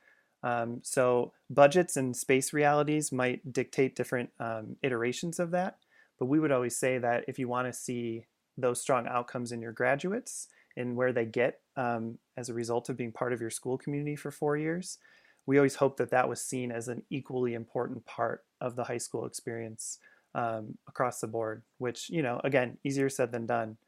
Um, 0.44 0.80
so 0.82 1.32
budgets 1.48 1.96
and 1.96 2.14
space 2.14 2.52
realities 2.52 3.10
might 3.10 3.50
dictate 3.50 3.96
different 3.96 4.30
um, 4.38 4.76
iterations 4.82 5.40
of 5.40 5.50
that, 5.52 5.78
but 6.18 6.26
we 6.26 6.38
would 6.38 6.52
always 6.52 6.76
say 6.76 6.98
that 6.98 7.24
if 7.26 7.38
you 7.38 7.48
want 7.48 7.66
to 7.66 7.72
see 7.72 8.26
those 8.58 8.80
strong 8.80 9.08
outcomes 9.08 9.52
in 9.52 9.62
your 9.62 9.72
graduates 9.72 10.48
and 10.76 10.96
where 10.96 11.12
they 11.12 11.24
get 11.24 11.60
um, 11.76 12.18
as 12.36 12.50
a 12.50 12.54
result 12.54 12.90
of 12.90 12.96
being 12.96 13.10
part 13.10 13.32
of 13.32 13.40
your 13.40 13.50
school 13.50 13.78
community 13.78 14.16
for 14.16 14.30
four 14.30 14.56
years, 14.58 14.98
we 15.46 15.56
always 15.56 15.76
hope 15.76 15.96
that 15.96 16.10
that 16.10 16.28
was 16.28 16.42
seen 16.42 16.70
as 16.70 16.88
an 16.88 17.02
equally 17.08 17.54
important 17.54 18.04
part 18.04 18.44
of 18.60 18.76
the 18.76 18.84
high 18.84 18.98
school 18.98 19.24
experience 19.24 19.98
um, 20.34 20.76
across 20.88 21.20
the 21.20 21.26
board. 21.26 21.62
Which 21.78 22.10
you 22.10 22.22
know, 22.22 22.40
again, 22.44 22.76
easier 22.84 23.08
said 23.08 23.32
than 23.32 23.46
done. 23.46 23.78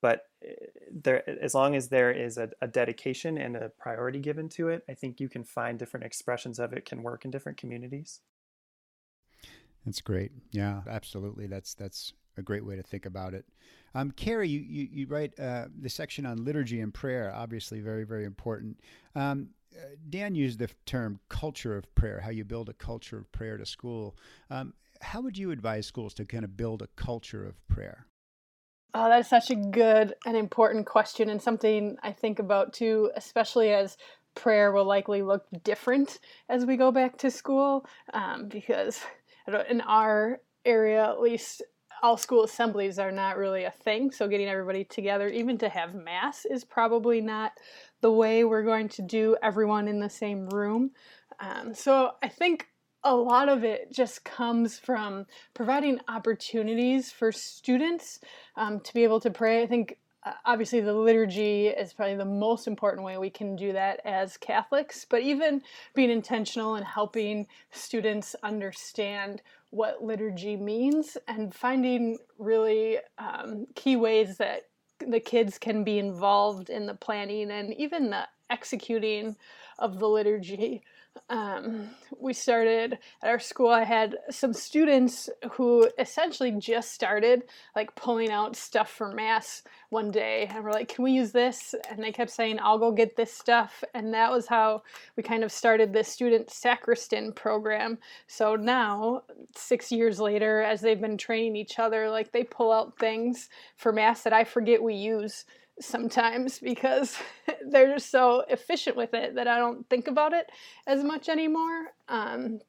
But 0.00 0.22
eh, 0.44 0.54
there 0.90 1.28
as 1.42 1.54
long 1.54 1.74
as 1.74 1.88
there 1.88 2.10
is 2.10 2.38
a, 2.38 2.50
a, 2.60 2.68
dedication 2.68 3.38
and 3.38 3.56
a 3.56 3.68
priority 3.70 4.18
given 4.20 4.48
to 4.48 4.68
it 4.68 4.84
i 4.88 4.94
think 4.94 5.20
you 5.20 5.28
can 5.28 5.44
find 5.44 5.78
different 5.78 6.06
expressions 6.06 6.58
of 6.58 6.72
it 6.72 6.84
can 6.84 7.02
work 7.02 7.24
in 7.24 7.30
different 7.30 7.58
communities. 7.58 8.20
That's 9.84 10.00
great. 10.00 10.32
Yeah 10.50 10.82
absolutely. 10.88 11.46
That's 11.46 11.74
that's 11.74 12.12
a 12.36 12.42
great 12.42 12.64
way 12.64 12.76
to 12.76 12.82
think 12.82 13.06
about 13.06 13.34
it. 13.34 13.44
Um, 13.94 14.10
carrie 14.12 14.48
you, 14.48 14.60
you, 14.60 14.88
you 14.90 15.06
write 15.06 15.38
uh, 15.40 15.66
the 15.80 15.88
section 15.88 16.26
on 16.26 16.44
liturgy 16.44 16.80
and 16.80 16.92
prayer 16.92 17.32
obviously 17.34 17.80
very 17.80 18.04
very 18.04 18.24
important. 18.24 18.78
Um, 19.14 19.50
uh, 19.76 19.96
dan 20.08 20.34
used 20.34 20.58
the 20.58 20.68
term 20.86 21.20
culture 21.28 21.76
of 21.76 21.94
prayer 21.94 22.20
how 22.20 22.30
you 22.30 22.44
build 22.44 22.68
a 22.68 22.74
culture 22.74 23.18
of 23.18 23.30
prayer 23.32 23.56
to 23.56 23.66
school. 23.66 24.16
Um, 24.50 24.74
how 25.00 25.20
would 25.20 25.38
you 25.38 25.52
advise 25.52 25.86
schools 25.86 26.14
to 26.14 26.24
kind 26.24 26.44
of 26.44 26.56
build 26.56 26.82
a 26.82 26.88
culture 26.96 27.46
of 27.46 27.54
prayer 27.68 28.07
Oh, 28.94 29.08
that's 29.08 29.28
such 29.28 29.50
a 29.50 29.54
good 29.54 30.14
and 30.24 30.36
important 30.36 30.86
question, 30.86 31.28
and 31.28 31.40
something 31.42 31.96
I 32.02 32.12
think 32.12 32.38
about 32.38 32.72
too, 32.72 33.10
especially 33.16 33.72
as 33.72 33.98
prayer 34.34 34.72
will 34.72 34.84
likely 34.86 35.20
look 35.22 35.44
different 35.62 36.20
as 36.48 36.64
we 36.64 36.76
go 36.76 36.90
back 36.90 37.18
to 37.18 37.30
school. 37.30 37.84
Um, 38.14 38.48
because 38.48 39.00
in 39.68 39.80
our 39.82 40.40
area, 40.64 41.04
at 41.04 41.20
least, 41.20 41.62
all 42.02 42.16
school 42.16 42.44
assemblies 42.44 42.98
are 42.98 43.10
not 43.10 43.36
really 43.36 43.64
a 43.64 43.70
thing. 43.72 44.10
So, 44.10 44.26
getting 44.28 44.48
everybody 44.48 44.84
together, 44.84 45.28
even 45.28 45.58
to 45.58 45.68
have 45.68 45.94
mass, 45.94 46.46
is 46.46 46.64
probably 46.64 47.20
not 47.20 47.52
the 48.00 48.12
way 48.12 48.44
we're 48.44 48.62
going 48.62 48.88
to 48.90 49.02
do 49.02 49.36
everyone 49.42 49.88
in 49.88 50.00
the 50.00 50.08
same 50.10 50.48
room. 50.48 50.92
Um, 51.40 51.74
so, 51.74 52.12
I 52.22 52.28
think 52.28 52.67
a 53.04 53.14
lot 53.14 53.48
of 53.48 53.64
it 53.64 53.92
just 53.92 54.24
comes 54.24 54.78
from 54.78 55.26
providing 55.54 56.00
opportunities 56.08 57.12
for 57.12 57.30
students 57.30 58.20
um, 58.56 58.80
to 58.80 58.92
be 58.92 59.04
able 59.04 59.20
to 59.20 59.30
pray. 59.30 59.62
I 59.62 59.66
think 59.66 59.98
uh, 60.24 60.32
obviously 60.44 60.80
the 60.80 60.92
liturgy 60.92 61.68
is 61.68 61.92
probably 61.92 62.16
the 62.16 62.24
most 62.24 62.66
important 62.66 63.04
way 63.04 63.16
we 63.16 63.30
can 63.30 63.54
do 63.54 63.72
that 63.72 64.00
as 64.04 64.36
Catholics, 64.36 65.06
but 65.08 65.22
even 65.22 65.62
being 65.94 66.10
intentional 66.10 66.74
and 66.74 66.84
helping 66.84 67.46
students 67.70 68.34
understand 68.42 69.42
what 69.70 70.02
liturgy 70.02 70.56
means 70.56 71.16
and 71.28 71.54
finding 71.54 72.18
really 72.38 72.98
um, 73.18 73.66
key 73.74 73.96
ways 73.96 74.38
that 74.38 74.62
the 75.06 75.20
kids 75.20 75.58
can 75.58 75.84
be 75.84 75.98
involved 75.98 76.68
in 76.68 76.86
the 76.86 76.94
planning 76.94 77.50
and 77.52 77.72
even 77.74 78.10
the 78.10 78.26
executing 78.50 79.36
of 79.78 79.98
the 80.00 80.08
liturgy 80.08 80.82
um, 81.30 81.90
we 82.18 82.32
started 82.32 82.98
at 83.22 83.30
our 83.30 83.38
school 83.38 83.68
i 83.68 83.84
had 83.84 84.16
some 84.30 84.52
students 84.52 85.28
who 85.52 85.88
essentially 85.98 86.52
just 86.52 86.92
started 86.92 87.44
like 87.76 87.94
pulling 87.94 88.30
out 88.30 88.56
stuff 88.56 88.90
for 88.90 89.12
mass 89.12 89.62
one 89.90 90.10
day 90.10 90.48
and 90.50 90.64
we're 90.64 90.72
like 90.72 90.88
can 90.88 91.04
we 91.04 91.12
use 91.12 91.32
this? 91.32 91.74
And 91.88 92.02
they 92.02 92.12
kept 92.12 92.30
saying 92.30 92.58
i'll 92.60 92.78
go 92.78 92.90
get 92.90 93.16
this 93.16 93.32
stuff. 93.32 93.84
And 93.94 94.12
that 94.14 94.30
was 94.30 94.46
how 94.46 94.82
we 95.16 95.22
kind 95.22 95.44
of 95.44 95.52
started 95.52 95.92
the 95.92 96.04
student 96.04 96.50
sacristan 96.50 97.32
program. 97.32 97.98
So 98.26 98.56
now 98.56 99.22
six 99.54 99.92
years 99.92 100.18
later 100.18 100.62
as 100.62 100.80
they've 100.80 101.00
been 101.00 101.18
training 101.18 101.56
each 101.56 101.78
other 101.78 102.10
like 102.10 102.32
they 102.32 102.44
pull 102.44 102.72
out 102.72 102.98
things 102.98 103.48
for 103.76 103.92
mass 103.92 104.22
that 104.22 104.32
i 104.32 104.44
forget 104.44 104.82
we 104.82 104.94
use 104.94 105.44
sometimes 105.80 106.58
because 106.58 107.16
they're 107.70 107.94
just 107.94 108.10
so 108.10 108.44
efficient 108.48 108.96
with 108.96 109.14
it 109.14 109.34
that 109.34 109.48
I 109.48 109.58
don't 109.58 109.88
think 109.88 110.08
about 110.08 110.32
it 110.32 110.50
as 110.86 111.04
much 111.04 111.28
anymore. 111.28 111.92
Um, 112.08 112.60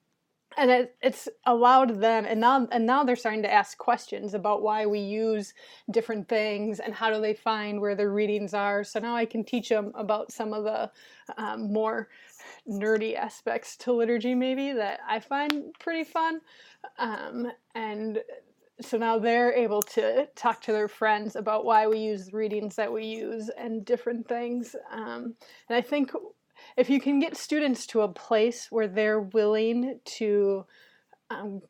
and 0.57 0.71
it, 0.71 0.95
it's 1.01 1.29
allowed 1.45 2.01
them, 2.01 2.25
and 2.25 2.39
now 2.39 2.67
and 2.71 2.85
now 2.85 3.03
they're 3.03 3.15
starting 3.15 3.43
to 3.43 3.53
ask 3.53 3.77
questions 3.77 4.33
about 4.33 4.63
why 4.63 4.85
we 4.87 4.99
use 4.99 5.53
different 5.91 6.27
things 6.27 6.79
and 6.79 6.93
how 6.93 7.13
do 7.13 7.21
they 7.21 7.35
find 7.35 7.79
where 7.79 7.95
their 7.95 8.11
readings 8.11 8.53
are. 8.55 8.83
So 8.83 8.99
now 8.99 9.15
I 9.15 9.25
can 9.25 9.43
teach 9.43 9.69
them 9.69 9.91
about 9.93 10.31
some 10.31 10.53
of 10.53 10.63
the 10.63 10.91
um, 11.37 11.71
more 11.71 12.09
nerdy 12.67 13.15
aspects 13.15 13.77
to 13.77 13.93
liturgy, 13.93 14.33
maybe 14.33 14.73
that 14.73 14.99
I 15.07 15.19
find 15.19 15.73
pretty 15.79 16.03
fun. 16.03 16.41
Um, 16.97 17.51
and 17.75 18.19
so 18.81 18.97
now 18.97 19.19
they're 19.19 19.53
able 19.53 19.81
to 19.81 20.27
talk 20.35 20.61
to 20.61 20.71
their 20.71 20.87
friends 20.87 21.35
about 21.35 21.65
why 21.65 21.87
we 21.87 21.99
use 21.99 22.33
readings 22.33 22.75
that 22.75 22.91
we 22.91 23.05
use 23.05 23.49
and 23.57 23.85
different 23.85 24.27
things. 24.27 24.75
Um, 24.91 25.35
and 25.67 25.77
I 25.77 25.81
think 25.81 26.11
if 26.77 26.89
you 26.89 26.99
can 26.99 27.19
get 27.19 27.35
students 27.35 27.85
to 27.87 28.01
a 28.01 28.07
place 28.07 28.67
where 28.69 28.87
they're 28.87 29.21
willing 29.21 29.99
to 30.03 30.65
um, 31.29 31.61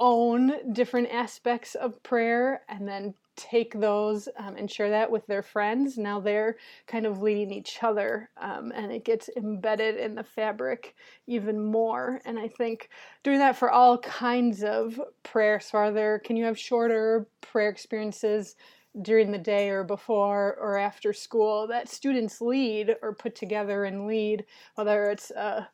own 0.00 0.72
different 0.72 1.08
aspects 1.10 1.74
of 1.74 2.02
prayer 2.02 2.62
and 2.68 2.88
then 2.88 3.14
take 3.36 3.78
those 3.78 4.28
um, 4.38 4.56
and 4.56 4.70
share 4.70 4.90
that 4.90 5.10
with 5.10 5.26
their 5.26 5.42
friends. 5.42 5.98
Now 5.98 6.20
they're 6.20 6.56
kind 6.86 7.06
of 7.06 7.22
leading 7.22 7.52
each 7.52 7.82
other, 7.82 8.30
um, 8.36 8.72
and 8.74 8.92
it 8.92 9.04
gets 9.04 9.28
embedded 9.36 9.96
in 9.96 10.14
the 10.14 10.24
fabric 10.24 10.94
even 11.26 11.62
more. 11.64 12.20
And 12.24 12.38
I 12.38 12.48
think 12.48 12.90
doing 13.22 13.38
that 13.38 13.56
for 13.56 13.70
all 13.70 13.98
kinds 13.98 14.62
of 14.62 15.00
prayers, 15.22 15.70
Father, 15.70 16.20
can 16.24 16.36
you 16.36 16.44
have 16.44 16.58
shorter 16.58 17.26
prayer 17.40 17.68
experiences? 17.68 18.56
during 19.02 19.32
the 19.32 19.38
day 19.38 19.70
or 19.70 19.82
before 19.82 20.56
or 20.60 20.78
after 20.78 21.12
school 21.12 21.66
that 21.66 21.88
students 21.88 22.40
lead 22.40 22.94
or 23.02 23.12
put 23.12 23.34
together 23.34 23.84
and 23.84 24.06
lead, 24.06 24.44
whether 24.76 25.10
it's 25.10 25.32
a, 25.32 25.68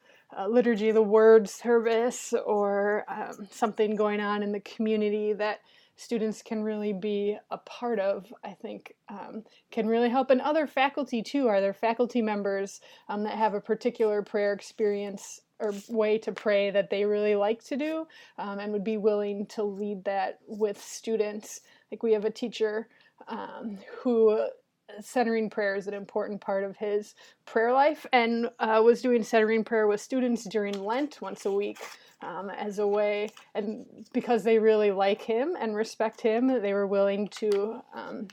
liturgy 0.48 0.88
of 0.88 0.94
the 0.94 1.02
word 1.02 1.48
service 1.48 2.32
or 2.46 3.04
um, 3.08 3.48
something 3.50 3.96
going 3.96 4.20
on 4.20 4.42
in 4.42 4.52
the 4.52 4.60
community 4.60 5.32
that 5.32 5.60
students 6.00 6.40
can 6.40 6.62
really 6.62 6.94
be 6.94 7.36
a 7.50 7.58
part 7.58 7.98
of, 7.98 8.32
I 8.42 8.54
think, 8.54 8.94
um, 9.10 9.44
can 9.70 9.86
really 9.86 10.08
help. 10.08 10.30
And 10.30 10.40
other 10.40 10.66
faculty 10.66 11.22
too. 11.22 11.46
Are 11.46 11.60
there 11.60 11.74
faculty 11.74 12.22
members 12.22 12.80
um, 13.10 13.22
that 13.24 13.36
have 13.36 13.52
a 13.52 13.60
particular 13.60 14.22
prayer 14.22 14.54
experience 14.54 15.42
or 15.58 15.74
way 15.90 16.16
to 16.16 16.32
pray 16.32 16.70
that 16.70 16.88
they 16.88 17.04
really 17.04 17.34
like 17.34 17.62
to 17.64 17.76
do 17.76 18.06
um, 18.38 18.58
and 18.58 18.72
would 18.72 18.82
be 18.82 18.96
willing 18.96 19.44
to 19.46 19.62
lead 19.62 20.02
that 20.04 20.38
with 20.46 20.82
students? 20.82 21.60
Like 21.92 22.02
we 22.02 22.14
have 22.14 22.24
a 22.24 22.30
teacher 22.30 22.88
um, 23.28 23.78
who 23.98 24.48
centering 25.00 25.50
prayer 25.50 25.76
is 25.76 25.86
an 25.86 25.94
important 25.94 26.40
part 26.40 26.64
of 26.64 26.76
his 26.76 27.14
prayer 27.46 27.72
life 27.72 28.06
and 28.12 28.50
uh, 28.58 28.80
was 28.84 29.02
doing 29.02 29.22
centering 29.22 29.64
prayer 29.64 29.86
with 29.86 30.00
students 30.00 30.44
during 30.44 30.82
Lent 30.84 31.20
once 31.20 31.46
a 31.46 31.52
week 31.52 31.78
um, 32.22 32.50
as 32.50 32.78
a 32.78 32.86
way, 32.86 33.30
and 33.54 33.86
because 34.12 34.44
they 34.44 34.58
really 34.58 34.90
like 34.90 35.22
him 35.22 35.56
and 35.58 35.74
respect 35.74 36.20
him, 36.20 36.48
they 36.60 36.74
were 36.74 36.86
willing 36.86 37.28
to 37.28 37.80
um, 37.94 38.28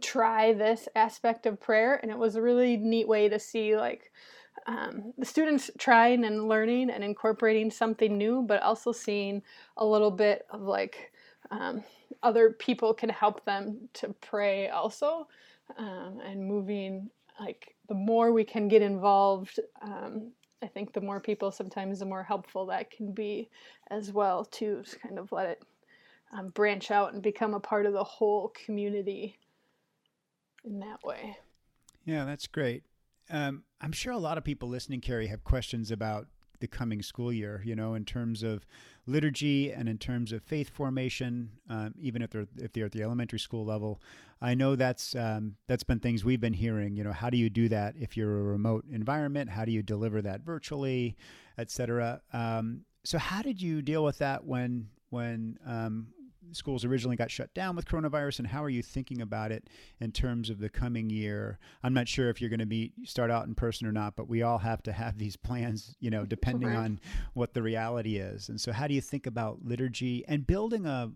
try 0.00 0.52
this 0.54 0.88
aspect 0.96 1.44
of 1.46 1.60
prayer, 1.60 2.00
and 2.02 2.10
it 2.10 2.18
was 2.18 2.36
a 2.36 2.42
really 2.42 2.76
neat 2.76 3.08
way 3.08 3.28
to 3.28 3.38
see 3.38 3.76
like. 3.76 4.12
Um, 4.66 5.12
the 5.18 5.24
students 5.24 5.72
trying 5.76 6.24
and 6.24 6.46
learning 6.46 6.90
and 6.90 7.02
incorporating 7.02 7.68
something 7.68 8.16
new, 8.16 8.42
but 8.42 8.62
also 8.62 8.92
seeing 8.92 9.42
a 9.76 9.84
little 9.84 10.10
bit 10.10 10.46
of 10.50 10.60
like 10.60 11.10
um, 11.50 11.82
other 12.22 12.50
people 12.50 12.94
can 12.94 13.08
help 13.08 13.44
them 13.44 13.88
to 13.94 14.14
pray 14.20 14.68
also, 14.68 15.26
um, 15.78 16.20
and 16.24 16.44
moving 16.44 17.10
like 17.40 17.74
the 17.88 17.94
more 17.94 18.32
we 18.32 18.44
can 18.44 18.68
get 18.68 18.82
involved 18.82 19.58
um, 19.80 20.32
I 20.62 20.68
think 20.68 20.92
the 20.92 21.00
more 21.00 21.20
people, 21.20 21.50
sometimes 21.50 21.98
the 21.98 22.06
more 22.06 22.22
helpful 22.22 22.66
that 22.66 22.90
can 22.90 23.12
be 23.12 23.50
as 23.90 24.12
well, 24.12 24.44
to 24.44 24.84
kind 25.02 25.18
of 25.18 25.32
let 25.32 25.48
it 25.48 25.62
um, 26.32 26.50
branch 26.50 26.90
out 26.90 27.12
and 27.12 27.22
become 27.22 27.54
a 27.54 27.60
part 27.60 27.84
of 27.84 27.92
the 27.92 28.04
whole 28.04 28.52
community 28.64 29.38
in 30.64 30.78
that 30.78 31.02
way. 31.04 31.36
Yeah, 32.04 32.24
that's 32.24 32.46
great. 32.46 32.84
Um, 33.28 33.64
I'm 33.80 33.92
sure 33.92 34.12
a 34.12 34.18
lot 34.18 34.38
of 34.38 34.44
people 34.44 34.68
listening, 34.68 35.00
Carrie, 35.00 35.26
have 35.26 35.42
questions 35.42 35.90
about 35.90 36.28
the 36.62 36.68
coming 36.68 37.02
school 37.02 37.30
year, 37.30 37.60
you 37.66 37.76
know, 37.76 37.92
in 37.92 38.06
terms 38.06 38.42
of 38.42 38.64
liturgy 39.06 39.70
and 39.70 39.88
in 39.88 39.98
terms 39.98 40.32
of 40.32 40.42
faith 40.42 40.70
formation, 40.70 41.50
um, 41.68 41.92
even 42.00 42.22
if 42.22 42.30
they're 42.30 42.46
if 42.56 42.72
they're 42.72 42.86
at 42.86 42.92
the 42.92 43.02
elementary 43.02 43.38
school 43.38 43.66
level. 43.66 44.00
I 44.40 44.54
know 44.54 44.76
that's 44.76 45.14
um, 45.14 45.56
that's 45.66 45.82
been 45.82 45.98
things 45.98 46.24
we've 46.24 46.40
been 46.40 46.54
hearing. 46.54 46.96
You 46.96 47.04
know, 47.04 47.12
how 47.12 47.28
do 47.28 47.36
you 47.36 47.50
do 47.50 47.68
that 47.68 47.94
if 47.98 48.16
you're 48.16 48.38
a 48.38 48.42
remote 48.42 48.84
environment? 48.90 49.50
How 49.50 49.66
do 49.66 49.72
you 49.72 49.82
deliver 49.82 50.22
that 50.22 50.40
virtually, 50.40 51.16
et 51.58 51.70
cetera? 51.70 52.22
Um, 52.32 52.84
so, 53.04 53.18
how 53.18 53.42
did 53.42 53.60
you 53.60 53.82
deal 53.82 54.04
with 54.04 54.18
that 54.18 54.44
when 54.44 54.88
when 55.10 55.58
um, 55.66 56.06
schools 56.52 56.84
originally 56.84 57.16
got 57.16 57.30
shut 57.30 57.52
down 57.54 57.76
with 57.76 57.86
coronavirus, 57.86 58.40
and 58.40 58.48
how 58.48 58.62
are 58.62 58.70
you 58.70 58.82
thinking 58.82 59.22
about 59.22 59.52
it 59.52 59.68
in 60.00 60.12
terms 60.12 60.50
of 60.50 60.58
the 60.58 60.68
coming 60.68 61.10
year? 61.10 61.58
I'm 61.82 61.94
not 61.94 62.08
sure 62.08 62.28
if 62.28 62.40
you're 62.40 62.50
going 62.50 62.60
to 62.60 62.66
be 62.66 62.92
start 63.04 63.30
out 63.30 63.46
in 63.46 63.54
person 63.54 63.86
or 63.86 63.92
not, 63.92 64.16
but 64.16 64.28
we 64.28 64.42
all 64.42 64.58
have 64.58 64.82
to 64.84 64.92
have 64.92 65.18
these 65.18 65.36
plans, 65.42 65.94
you 66.00 66.10
know, 66.10 66.24
depending 66.24 66.70
on 66.70 67.00
what 67.34 67.54
the 67.54 67.62
reality 67.62 68.16
is. 68.16 68.48
And 68.48 68.60
so, 68.60 68.72
how 68.72 68.86
do 68.86 68.94
you 68.94 69.00
think 69.00 69.26
about 69.26 69.64
liturgy 69.64 70.24
and 70.28 70.46
building 70.46 70.86
a 70.86 71.10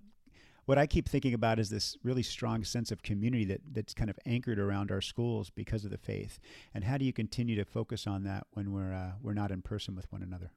what 0.66 0.78
I 0.78 0.86
keep 0.86 1.08
thinking 1.08 1.32
about 1.32 1.60
is 1.60 1.70
this 1.70 1.96
really 2.02 2.24
strong 2.24 2.64
sense 2.64 2.90
of 2.90 3.02
community 3.02 3.44
that 3.46 3.60
that's 3.72 3.94
kind 3.94 4.10
of 4.10 4.18
anchored 4.26 4.58
around 4.58 4.90
our 4.90 5.00
schools 5.00 5.48
because 5.48 5.84
of 5.84 5.92
the 5.92 5.98
faith. 5.98 6.40
And 6.74 6.82
how 6.82 6.98
do 6.98 7.04
you 7.04 7.12
continue 7.12 7.54
to 7.54 7.64
focus 7.64 8.06
on 8.06 8.24
that 8.24 8.48
when 8.52 8.72
we're 8.72 8.92
uh, 8.92 9.12
we're 9.22 9.32
not 9.34 9.52
in 9.52 9.62
person 9.62 9.94
with 9.94 10.10
one 10.12 10.22
another? 10.22 10.50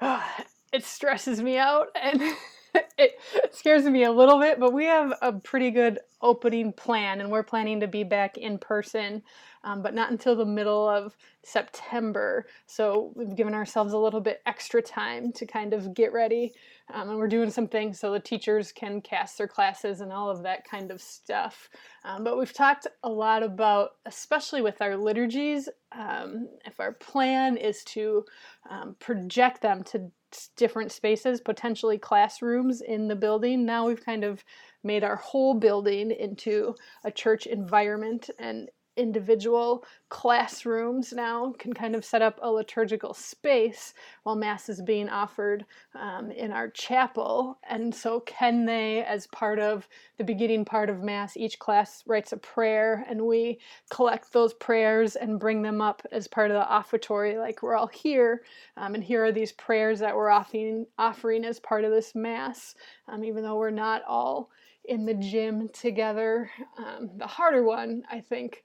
Oh, 0.00 0.24
it 0.72 0.84
stresses 0.84 1.40
me 1.42 1.58
out 1.58 1.88
and 2.00 2.20
it 2.98 3.18
scares 3.52 3.84
me 3.84 4.04
a 4.04 4.12
little 4.12 4.38
bit, 4.38 4.60
but 4.60 4.72
we 4.72 4.84
have 4.84 5.12
a 5.22 5.32
pretty 5.32 5.70
good 5.70 5.98
opening 6.22 6.72
plan, 6.72 7.20
and 7.20 7.30
we're 7.30 7.42
planning 7.42 7.80
to 7.80 7.88
be 7.88 8.04
back 8.04 8.36
in 8.36 8.58
person, 8.58 9.22
um, 9.64 9.82
but 9.82 9.94
not 9.94 10.10
until 10.10 10.36
the 10.36 10.44
middle 10.44 10.88
of 10.88 11.16
September. 11.42 12.46
So 12.66 13.12
we've 13.14 13.34
given 13.34 13.54
ourselves 13.54 13.92
a 13.92 13.98
little 13.98 14.20
bit 14.20 14.40
extra 14.46 14.82
time 14.82 15.32
to 15.32 15.46
kind 15.46 15.72
of 15.74 15.94
get 15.94 16.12
ready, 16.12 16.52
um, 16.92 17.10
and 17.10 17.18
we're 17.18 17.28
doing 17.28 17.50
some 17.50 17.68
things 17.68 17.98
so 17.98 18.12
the 18.12 18.20
teachers 18.20 18.72
can 18.72 19.00
cast 19.00 19.38
their 19.38 19.48
classes 19.48 20.00
and 20.00 20.12
all 20.12 20.30
of 20.30 20.42
that 20.42 20.64
kind 20.64 20.90
of 20.90 21.00
stuff. 21.00 21.68
Um, 22.04 22.24
but 22.24 22.38
we've 22.38 22.52
talked 22.52 22.86
a 23.02 23.08
lot 23.08 23.42
about, 23.42 23.90
especially 24.06 24.62
with 24.62 24.80
our 24.80 24.96
liturgies, 24.96 25.68
um, 25.92 26.48
if 26.64 26.80
our 26.80 26.92
plan 26.92 27.56
is 27.56 27.84
to 27.84 28.24
um, 28.68 28.96
project 28.98 29.62
them 29.62 29.82
to 29.84 30.10
different 30.56 30.92
spaces, 30.92 31.40
potentially 31.40 31.98
classrooms 31.98 32.80
in 32.80 33.08
the 33.08 33.16
building. 33.16 33.66
Now 33.66 33.86
we've 33.86 34.04
kind 34.04 34.24
of 34.24 34.44
made 34.82 35.04
our 35.04 35.16
whole 35.16 35.54
building 35.54 36.10
into 36.10 36.74
a 37.04 37.10
church 37.10 37.46
environment 37.46 38.30
and 38.38 38.70
individual 38.96 39.84
classrooms 40.08 41.12
now 41.12 41.54
can 41.58 41.72
kind 41.72 41.94
of 41.94 42.04
set 42.04 42.22
up 42.22 42.38
a 42.42 42.50
liturgical 42.50 43.14
space 43.14 43.94
while 44.24 44.36
Mass 44.36 44.68
is 44.68 44.82
being 44.82 45.08
offered 45.08 45.64
um, 45.94 46.30
in 46.30 46.50
our 46.50 46.68
chapel. 46.68 47.58
And 47.68 47.94
so, 47.94 48.20
can 48.20 48.66
they, 48.66 49.02
as 49.04 49.26
part 49.28 49.58
of 49.58 49.88
the 50.18 50.24
beginning 50.24 50.64
part 50.64 50.90
of 50.90 51.02
Mass, 51.02 51.36
each 51.36 51.58
class 51.58 52.02
writes 52.06 52.32
a 52.32 52.36
prayer 52.36 53.04
and 53.08 53.22
we 53.22 53.60
collect 53.90 54.32
those 54.32 54.54
prayers 54.54 55.16
and 55.16 55.40
bring 55.40 55.62
them 55.62 55.80
up 55.80 56.02
as 56.12 56.28
part 56.28 56.50
of 56.50 56.56
the 56.56 56.66
offertory, 56.66 57.38
like 57.38 57.62
we're 57.62 57.76
all 57.76 57.86
here. 57.88 58.42
Um, 58.76 58.94
and 58.94 59.04
here 59.04 59.24
are 59.24 59.32
these 59.32 59.52
prayers 59.52 60.00
that 60.00 60.14
we're 60.14 60.30
offering, 60.30 60.86
offering 60.98 61.44
as 61.44 61.60
part 61.60 61.84
of 61.84 61.90
this 61.90 62.14
Mass, 62.14 62.74
um, 63.08 63.24
even 63.24 63.42
though 63.42 63.56
we're 63.56 63.70
not 63.70 64.02
all 64.06 64.50
in 64.90 65.06
the 65.06 65.14
gym 65.14 65.68
together. 65.72 66.50
Um, 66.76 67.10
the 67.16 67.26
harder 67.26 67.62
one, 67.62 68.02
I 68.10 68.20
think. 68.20 68.64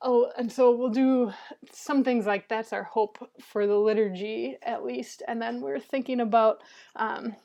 Oh, 0.00 0.30
and 0.38 0.50
so 0.50 0.74
we'll 0.74 0.88
do 0.88 1.32
some 1.72 2.02
things 2.02 2.24
like 2.24 2.48
that's 2.48 2.72
our 2.72 2.84
hope 2.84 3.18
for 3.40 3.66
the 3.66 3.76
liturgy 3.76 4.56
at 4.62 4.84
least. 4.84 5.22
And 5.28 5.40
then 5.42 5.60
we're 5.60 5.78
thinking 5.78 6.20
about 6.20 6.62
um, 6.96 7.36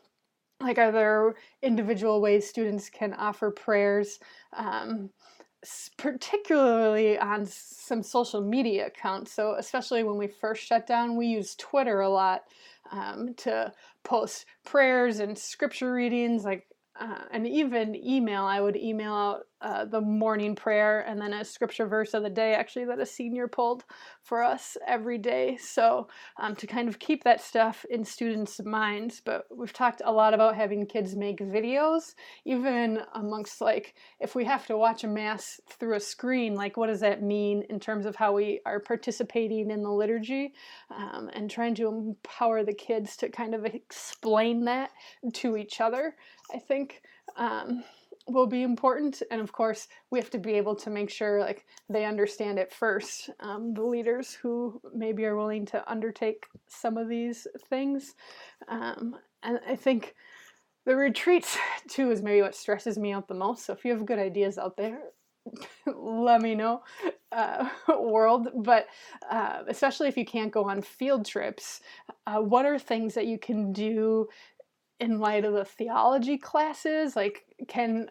like 0.62 0.78
are 0.78 0.92
there 0.92 1.36
individual 1.62 2.22
ways 2.22 2.48
students 2.48 2.90
can 2.90 3.14
offer 3.14 3.52
prayers 3.52 4.20
um, 4.54 5.10
particularly 5.98 7.18
on 7.18 7.46
some 7.46 8.04
social 8.04 8.42
media 8.42 8.88
accounts 8.88 9.32
so 9.32 9.56
especially 9.58 10.04
when 10.04 10.18
we 10.18 10.28
first 10.28 10.64
shut 10.64 10.86
down 10.86 11.18
we 11.18 11.26
used 11.26 11.60
twitter 11.60 12.02
a 12.02 12.10
lot 12.10 12.44
um, 12.92 13.34
to 13.36 13.72
post 14.04 14.46
prayers 14.64 15.20
and 15.20 15.38
scripture 15.38 15.94
readings 15.94 16.44
like 16.44 16.68
uh, 17.00 17.26
and 17.32 17.48
even 17.48 17.96
email 17.96 18.44
i 18.44 18.60
would 18.60 18.76
email 18.76 19.14
out 19.14 19.48
uh, 19.64 19.86
the 19.86 20.02
morning 20.02 20.56
prayer 20.56 21.02
and 21.08 21.20
then 21.20 21.34
a 21.34 21.46
scripture 21.46 21.88
verse 21.88 22.14
of 22.14 22.22
the 22.22 22.30
day 22.30 22.54
actually 22.54 22.86
that 22.86 23.00
a 23.00 23.06
senior 23.06 23.48
pulled 23.48 23.86
for 24.22 24.44
us 24.44 24.76
every 24.86 25.18
day. 25.18 25.58
So 25.58 26.08
um, 26.40 26.56
to 26.58 26.68
kind 26.68 26.90
of 26.90 27.00
keep 27.00 27.24
that 27.24 27.42
stuff 27.42 27.86
in 27.90 28.04
students 28.04 28.62
minds 28.64 29.22
but 29.24 29.46
we've 29.56 29.74
talked 29.74 30.02
a 30.04 30.12
lot 30.12 30.34
about 30.34 30.56
having 30.56 30.86
kids 30.86 31.16
make 31.16 31.40
videos 31.40 32.14
even 32.46 33.00
amongst 33.16 33.62
like 33.62 33.96
if 34.20 34.36
we 34.36 34.44
have 34.46 34.68
to 34.68 34.78
watch 34.78 35.04
a 35.04 35.08
mass 35.08 35.62
through 35.70 35.96
a 35.96 36.00
screen 36.00 36.56
like 36.56 36.78
what 36.78 36.88
does 36.88 37.00
that 37.00 37.24
mean 37.24 37.64
in 37.70 37.80
terms 37.80 38.06
of 38.06 38.16
how 38.16 38.34
we 38.34 38.60
are 38.66 38.80
participating 38.80 39.72
in 39.72 39.82
the 39.82 39.90
liturgy? 39.90 40.54
Um, 40.92 41.30
and 41.34 41.50
trying 41.50 41.76
to 41.76 41.88
empower 41.88 42.64
the 42.64 42.74
kids 42.74 43.16
to 43.18 43.30
kind 43.30 43.56
of 43.56 43.66
explain 43.66 44.66
that 44.66 44.92
to 45.34 45.56
each 45.56 45.80
other 45.80 46.16
i 46.54 46.60
think 46.60 47.02
um, 47.38 47.84
will 48.28 48.48
be 48.48 48.64
important 48.64 49.22
and 49.32 49.42
of 49.42 49.52
course 49.52 49.88
we 50.10 50.20
have 50.20 50.30
to 50.30 50.38
be 50.38 50.54
able 50.54 50.76
to 50.76 50.90
make 50.90 51.10
sure 51.10 51.40
like 51.40 51.66
they 51.90 52.06
understand 52.06 52.58
it 52.58 52.72
first 52.72 53.30
um, 53.42 53.74
the 53.74 53.84
leaders 53.84 54.34
who 54.34 54.80
maybe 54.94 55.26
are 55.26 55.36
willing 55.36 55.66
to 55.66 55.92
undertake 55.92 56.46
some 56.68 56.98
of 56.98 57.10
these 57.10 57.48
things. 57.70 58.16
Um, 58.68 59.16
and 59.44 59.60
i 59.68 59.76
think 59.76 60.16
the 60.86 60.96
retreats 60.96 61.58
too 61.88 62.12
is 62.12 62.22
maybe 62.22 62.42
what 62.42 62.56
stresses 62.56 62.98
me 62.98 63.12
out 63.12 63.28
the 63.28 63.34
most. 63.34 63.66
So 63.66 63.74
if 63.74 63.86
you 63.86 63.92
have 63.92 64.06
good 64.06 64.20
ideas 64.20 64.58
out 64.58 64.78
there 64.78 65.00
let 65.86 66.42
me 66.42 66.56
know 66.56 66.84
uh, 67.34 67.68
world. 68.00 68.48
But 68.56 68.88
uh, 69.30 69.64
especially 69.68 70.08
if 70.08 70.18
you 70.18 70.26
can't 70.26 70.52
go 70.52 70.70
on 70.70 70.82
field 70.82 71.26
trips 71.26 71.82
uh, 72.28 72.40
what 72.40 72.66
are 72.66 72.80
things 72.80 73.14
that 73.16 73.28
you 73.28 73.38
can 73.38 73.74
do 73.74 74.28
in 75.00 75.20
light 75.20 75.44
of 75.44 75.54
the 75.54 75.66
theology 75.66 76.38
classes 76.38 77.16
like 77.16 77.44
can 77.68 78.10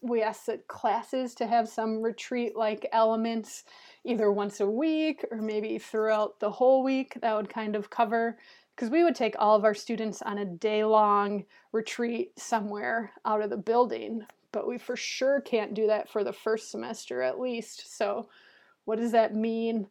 we 0.00 0.22
ask 0.22 0.46
the 0.46 0.58
classes 0.66 1.34
to 1.36 1.46
have 1.46 1.68
some 1.68 2.02
retreat 2.02 2.56
like 2.56 2.88
elements 2.92 3.64
either 4.04 4.32
once 4.32 4.60
a 4.60 4.66
week 4.66 5.24
or 5.30 5.40
maybe 5.40 5.78
throughout 5.78 6.40
the 6.40 6.50
whole 6.50 6.82
week 6.82 7.16
that 7.22 7.36
would 7.36 7.48
kind 7.48 7.76
of 7.76 7.88
cover? 7.88 8.36
Because 8.74 8.90
we 8.90 9.04
would 9.04 9.14
take 9.14 9.36
all 9.38 9.54
of 9.54 9.64
our 9.64 9.74
students 9.74 10.20
on 10.22 10.38
a 10.38 10.44
day 10.44 10.84
long 10.84 11.44
retreat 11.70 12.32
somewhere 12.36 13.12
out 13.24 13.42
of 13.42 13.50
the 13.50 13.56
building 13.56 14.26
but 14.52 14.68
we 14.68 14.78
for 14.78 14.96
sure 14.96 15.40
can't 15.40 15.74
do 15.74 15.86
that 15.86 16.08
for 16.10 16.22
the 16.22 16.32
first 16.32 16.70
semester 16.70 17.22
at 17.22 17.40
least. 17.40 17.96
So 17.96 18.28
what 18.84 18.98
does 18.98 19.12
that 19.12 19.34
mean 19.34 19.88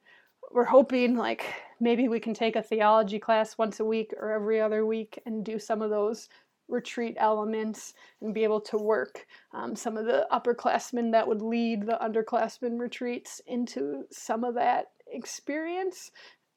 we're 0.54 0.66
hoping 0.66 1.16
like 1.16 1.46
maybe 1.80 2.08
we 2.08 2.20
can 2.20 2.34
take 2.34 2.56
a 2.56 2.64
theology 2.64 3.20
class 3.20 3.58
once 3.58 3.80
a 3.80 3.86
week 3.86 4.14
or 4.18 4.32
every 4.32 4.62
other 4.62 4.86
week 4.86 5.20
and 5.26 5.46
do 5.46 5.58
some 5.58 5.82
of 5.82 5.90
those 5.90 6.30
retreat 6.72 7.16
elements 7.20 7.94
and 8.22 8.34
be 8.34 8.44
able 8.44 8.62
to 8.62 8.78
work 8.78 9.28
um, 9.54 9.76
some 9.76 9.98
of 9.98 10.06
the 10.06 10.26
upperclassmen 10.32 11.12
that 11.12 11.28
would 11.28 11.42
lead 11.42 11.86
the 11.86 12.00
underclassmen 12.02 12.80
retreats 12.80 13.42
into 13.48 14.04
some 14.12 14.44
of 14.44 14.56
that 14.56 14.92
experience. 15.12 16.12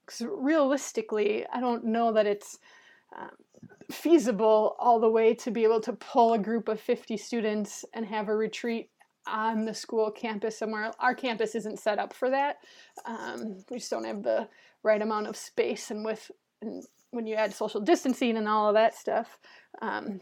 Because 0.07 0.27
realistically, 0.31 1.45
I 1.53 1.61
don't 1.61 1.85
know 1.85 2.13
that 2.13 2.27
it's 2.27 2.59
um, 3.17 3.31
feasible 3.91 4.77
all 4.79 5.01
the 5.01 5.11
way 5.11 5.35
to 5.35 5.51
be 5.51 5.65
able 5.65 5.81
to 5.81 5.93
pull 5.95 6.35
a 6.35 6.39
group 6.39 6.69
of 6.69 6.81
50 6.81 7.17
students 7.17 7.85
and 7.93 8.07
have 8.07 8.29
a 8.29 8.37
retreat 8.37 8.91
on 9.27 9.65
the 9.65 9.75
school 9.75 10.11
campus 10.11 10.59
somewhere. 10.59 10.93
Our 10.99 11.15
campus 11.15 11.55
isn't 11.55 11.79
set 11.79 11.99
up 11.99 12.13
for 12.13 12.31
that. 12.31 12.57
Um, 13.05 13.65
we 13.71 13.79
just 13.79 13.91
don't 13.91 14.05
have 14.05 14.23
the 14.23 14.49
right 14.83 15.01
amount 15.01 15.27
of 15.27 15.37
space, 15.37 15.91
and 15.91 16.05
with 16.05 16.31
and 16.61 16.85
when 17.11 17.27
you 17.27 17.35
add 17.35 17.55
social 17.55 17.81
distancing 17.81 18.37
and 18.37 18.49
all 18.49 18.69
of 18.69 18.75
that 18.75 18.95
stuff, 18.95 19.39
um, 19.81 20.21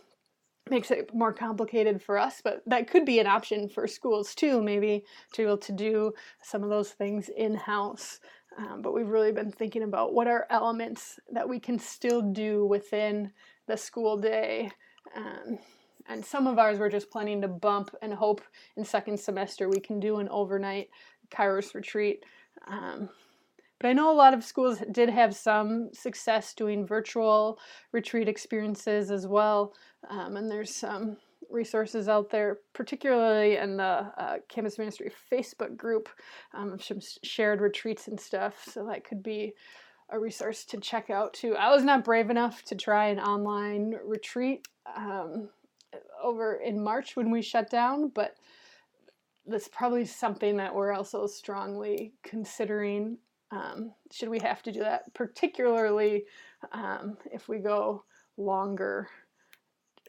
makes 0.70 0.90
it 0.90 1.12
more 1.14 1.32
complicated 1.32 2.02
for 2.02 2.18
us. 2.18 2.40
But 2.42 2.62
that 2.66 2.88
could 2.88 3.04
be 3.04 3.18
an 3.18 3.26
option 3.26 3.68
for 3.68 3.86
schools 3.86 4.34
too, 4.34 4.62
maybe 4.62 5.04
to 5.32 5.42
be 5.42 5.46
able 5.46 5.58
to 5.58 5.72
do 5.72 6.12
some 6.42 6.62
of 6.62 6.70
those 6.70 6.90
things 6.90 7.28
in 7.28 7.54
house. 7.54 8.20
Um, 8.58 8.82
but 8.82 8.92
we've 8.92 9.08
really 9.08 9.32
been 9.32 9.50
thinking 9.50 9.82
about 9.82 10.12
what 10.12 10.28
are 10.28 10.46
elements 10.50 11.18
that 11.32 11.48
we 11.48 11.58
can 11.58 11.78
still 11.78 12.20
do 12.20 12.66
within 12.66 13.32
the 13.66 13.76
school 13.76 14.18
day. 14.18 14.70
And 16.08 16.24
some 16.24 16.46
of 16.46 16.58
ours 16.58 16.78
we're 16.78 16.90
just 16.90 17.10
planning 17.10 17.40
to 17.42 17.48
bump 17.48 17.94
and 18.02 18.12
hope 18.12 18.40
in 18.76 18.84
second 18.84 19.18
semester 19.18 19.68
we 19.68 19.80
can 19.80 20.00
do 20.00 20.18
an 20.18 20.28
overnight 20.28 20.88
Kairos 21.30 21.74
retreat. 21.74 22.24
Um, 22.66 23.08
but 23.80 23.88
I 23.88 23.92
know 23.94 24.12
a 24.12 24.14
lot 24.14 24.34
of 24.34 24.44
schools 24.44 24.82
did 24.92 25.08
have 25.08 25.34
some 25.34 25.90
success 25.92 26.54
doing 26.54 26.86
virtual 26.86 27.58
retreat 27.90 28.28
experiences 28.28 29.10
as 29.10 29.26
well. 29.26 29.74
Um, 30.08 30.36
and 30.36 30.48
there's 30.50 30.74
some 30.74 31.16
resources 31.50 32.08
out 32.08 32.30
there, 32.30 32.58
particularly 32.72 33.56
in 33.56 33.76
the 33.76 34.12
uh, 34.16 34.36
Campus 34.48 34.78
Ministry 34.78 35.10
Facebook 35.30 35.76
group, 35.76 36.08
um, 36.54 36.78
some 36.78 37.00
shared 37.22 37.60
retreats 37.60 38.08
and 38.08 38.18
stuff. 38.18 38.64
So 38.70 38.86
that 38.86 39.04
could 39.04 39.22
be 39.22 39.52
a 40.10 40.18
resource 40.18 40.64
to 40.66 40.78
check 40.78 41.10
out 41.10 41.32
too. 41.34 41.56
I 41.56 41.74
was 41.74 41.82
not 41.84 42.04
brave 42.04 42.30
enough 42.30 42.62
to 42.64 42.76
try 42.76 43.08
an 43.08 43.18
online 43.18 43.94
retreat 44.04 44.68
um, 44.96 45.48
over 46.22 46.54
in 46.54 46.82
March 46.82 47.16
when 47.16 47.30
we 47.30 47.42
shut 47.42 47.70
down, 47.70 48.08
but 48.08 48.36
that's 49.46 49.68
probably 49.68 50.04
something 50.04 50.56
that 50.56 50.74
we're 50.74 50.92
also 50.92 51.26
strongly 51.26 52.14
considering 52.22 53.18
um, 53.52 53.92
should 54.10 54.30
we 54.30 54.38
have 54.40 54.62
to 54.62 54.72
do 54.72 54.80
that, 54.80 55.12
particularly 55.14 56.24
um, 56.72 57.18
if 57.30 57.48
we 57.48 57.58
go 57.58 58.02
longer, 58.38 59.08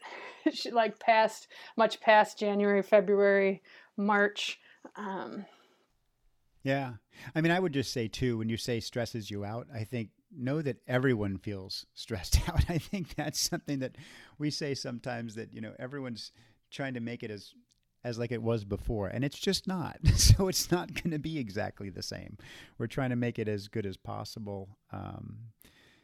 like 0.72 0.98
past 0.98 1.48
much 1.76 2.00
past 2.00 2.38
January, 2.38 2.82
February, 2.82 3.62
March. 3.98 4.58
Um, 4.96 5.44
yeah, 6.62 6.94
I 7.34 7.42
mean, 7.42 7.52
I 7.52 7.60
would 7.60 7.74
just 7.74 7.92
say 7.92 8.08
too, 8.08 8.38
when 8.38 8.48
you 8.48 8.56
say 8.56 8.80
stresses 8.80 9.30
you 9.30 9.44
out, 9.44 9.66
I 9.72 9.84
think 9.84 10.08
know 10.36 10.62
that 10.62 10.78
everyone 10.86 11.38
feels 11.38 11.86
stressed 11.94 12.38
out. 12.48 12.64
I 12.68 12.78
think 12.78 13.14
that's 13.14 13.40
something 13.40 13.80
that 13.80 13.96
we 14.38 14.50
say 14.50 14.74
sometimes 14.74 15.34
that 15.34 15.52
you 15.52 15.60
know 15.60 15.74
everyone's 15.78 16.32
trying 16.70 16.94
to 16.94 17.00
make 17.00 17.22
it 17.22 17.30
as 17.30 17.54
as 18.04 18.18
like 18.18 18.32
it 18.32 18.42
was 18.42 18.64
before 18.64 19.08
and 19.08 19.24
it's 19.24 19.38
just 19.38 19.66
not 19.66 19.96
so 20.16 20.48
it's 20.48 20.70
not 20.70 20.92
going 20.92 21.10
to 21.10 21.18
be 21.18 21.38
exactly 21.38 21.88
the 21.88 22.02
same 22.02 22.36
we're 22.76 22.86
trying 22.86 23.10
to 23.10 23.16
make 23.16 23.38
it 23.38 23.48
as 23.48 23.68
good 23.68 23.86
as 23.86 23.96
possible 23.96 24.76
um, 24.92 25.38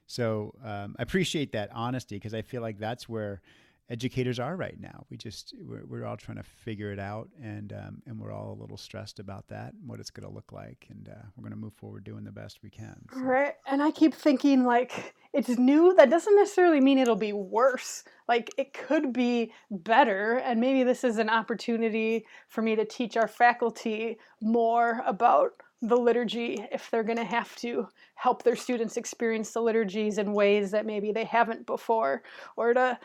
so 0.07 0.55
um, 0.65 0.97
i 0.99 1.03
appreciate 1.03 1.53
that 1.53 1.69
honesty 1.75 2.17
because 2.17 2.33
i 2.33 2.41
feel 2.41 2.63
like 2.63 2.79
that's 2.79 3.09
where 3.09 3.43
educators 3.91 4.39
are 4.39 4.57
right 4.57 4.79
now. 4.81 5.05
We 5.11 5.17
just 5.17 5.53
we're, 5.67 5.85
we're 5.85 6.05
all 6.07 6.17
trying 6.17 6.39
to 6.39 6.43
figure 6.43 6.93
it 6.93 6.99
out, 6.99 7.29
and 7.43 7.73
um, 7.73 8.03
and 8.07 8.19
we're 8.19 8.33
all 8.33 8.57
a 8.59 8.61
little 8.61 8.77
stressed 8.77 9.19
about 9.19 9.49
that 9.49 9.75
and 9.75 9.89
what 9.89 10.01
it's 10.01 10.11
going 10.11 10.29
to 10.29 10.35
look 10.35 10.53
like, 10.53 10.87
and 10.89 11.09
uh, 11.09 11.27
we're 11.37 11.43
going 11.43 11.53
to 11.53 11.59
move 11.59 11.75
forward 11.75 12.05
doing 12.05 12.25
the 12.25 12.31
best 12.31 12.61
we 12.63 12.71
can. 12.71 12.97
So. 13.13 13.21
Right, 13.21 13.55
and 13.67 13.83
I 13.83 13.91
keep 13.91 14.15
thinking 14.15 14.65
like 14.65 15.15
it's 15.33 15.51
new. 15.59 15.95
That 15.95 16.09
doesn't 16.09 16.37
necessarily 16.37 16.81
mean 16.81 16.99
it'll 16.99 17.17
be 17.17 17.33
worse. 17.33 18.05
Like 18.29 18.51
it 18.57 18.73
could 18.73 19.13
be 19.13 19.53
better, 19.71 20.37
and 20.37 20.61
maybe 20.61 20.85
this 20.85 21.03
is 21.05 21.19
an 21.19 21.29
opportunity 21.29 22.25
for 22.49 22.63
me 22.63 22.77
to 22.77 22.85
teach 22.85 23.17
our 23.17 23.29
faculty 23.29 24.19
more 24.41 25.03
about 25.05 25.53
the 25.83 25.97
liturgy 25.97 26.63
if 26.71 26.91
they're 26.91 27.03
going 27.03 27.17
to 27.17 27.25
have 27.25 27.57
to 27.57 27.89
help 28.15 28.43
their 28.43 28.57
students 28.57 28.99
experience 28.99 29.53
the 29.53 29.61
liturgies 29.61 30.19
in 30.19 30.35
ways 30.35 30.71
that 30.71 30.85
maybe 30.85 31.11
they 31.11 31.25
haven't 31.25 31.65
before 31.65 32.23
or 32.57 32.75
to 32.75 32.99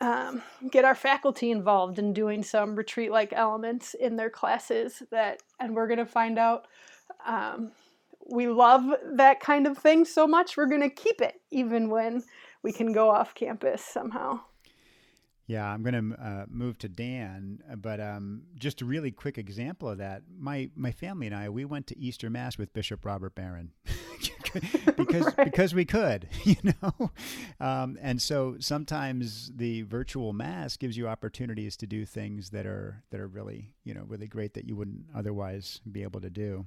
um, 0.00 0.42
get 0.70 0.84
our 0.84 0.94
faculty 0.94 1.50
involved 1.50 1.98
in 1.98 2.12
doing 2.12 2.42
some 2.42 2.76
retreat 2.76 3.10
like 3.10 3.32
elements 3.32 3.94
in 3.94 4.16
their 4.16 4.30
classes 4.30 5.02
that 5.10 5.42
and 5.58 5.74
we're 5.74 5.88
going 5.88 5.98
to 5.98 6.06
find 6.06 6.38
out 6.38 6.66
um, 7.26 7.72
we 8.30 8.46
love 8.46 8.84
that 9.12 9.40
kind 9.40 9.66
of 9.66 9.76
thing 9.76 10.04
so 10.04 10.26
much 10.26 10.56
we're 10.56 10.66
going 10.66 10.82
to 10.82 10.90
keep 10.90 11.20
it 11.20 11.40
even 11.50 11.88
when 11.88 12.22
we 12.62 12.72
can 12.72 12.92
go 12.92 13.10
off 13.10 13.34
campus 13.34 13.82
somehow 13.82 14.38
yeah, 15.48 15.66
I'm 15.66 15.82
going 15.82 16.12
to 16.12 16.22
uh, 16.22 16.44
move 16.46 16.76
to 16.80 16.90
Dan, 16.90 17.60
but 17.78 18.02
um, 18.02 18.42
just 18.54 18.82
a 18.82 18.84
really 18.84 19.10
quick 19.10 19.38
example 19.38 19.88
of 19.88 19.96
that. 19.96 20.24
My 20.38 20.68
my 20.76 20.92
family 20.92 21.26
and 21.26 21.34
I 21.34 21.48
we 21.48 21.64
went 21.64 21.86
to 21.86 21.98
Easter 21.98 22.28
Mass 22.28 22.58
with 22.58 22.74
Bishop 22.74 23.06
Robert 23.06 23.34
Barron 23.34 23.72
because 24.96 25.34
because 25.44 25.74
we 25.74 25.84
could, 25.84 26.28
you 26.44 26.56
know. 26.64 27.10
Um, 27.60 27.98
and 28.00 28.20
so 28.20 28.56
sometimes 28.58 29.50
the 29.54 29.82
virtual 29.82 30.32
mass 30.32 30.76
gives 30.76 30.96
you 30.96 31.08
opportunities 31.08 31.76
to 31.78 31.86
do 31.86 32.04
things 32.04 32.50
that 32.50 32.66
are 32.66 33.02
that 33.10 33.20
are 33.20 33.28
really 33.28 33.74
you 33.84 33.94
know 33.94 34.04
really 34.06 34.26
great 34.26 34.54
that 34.54 34.66
you 34.66 34.76
wouldn't 34.76 35.04
otherwise 35.14 35.80
be 35.90 36.02
able 36.02 36.20
to 36.20 36.30
do. 36.30 36.66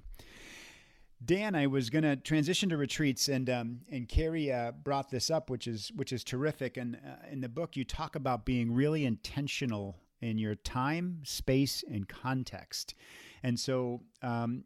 Dan, 1.23 1.53
I 1.53 1.67
was 1.67 1.91
going 1.91 2.03
to 2.03 2.15
transition 2.15 2.69
to 2.69 2.77
retreats, 2.77 3.27
and 3.27 3.49
um, 3.49 3.81
and 3.91 4.07
Carrie 4.07 4.51
uh, 4.51 4.71
brought 4.71 5.11
this 5.11 5.29
up, 5.29 5.49
which 5.49 5.67
is 5.67 5.91
which 5.95 6.11
is 6.11 6.23
terrific. 6.23 6.77
And 6.77 6.95
uh, 6.95 7.27
in 7.31 7.41
the 7.41 7.49
book, 7.49 7.75
you 7.75 7.83
talk 7.83 8.15
about 8.15 8.43
being 8.43 8.73
really 8.73 9.05
intentional 9.05 9.97
in 10.21 10.37
your 10.37 10.55
time, 10.55 11.19
space, 11.23 11.83
and 11.89 12.07
context. 12.07 12.95
And 13.43 13.59
so, 13.59 14.01
um, 14.21 14.63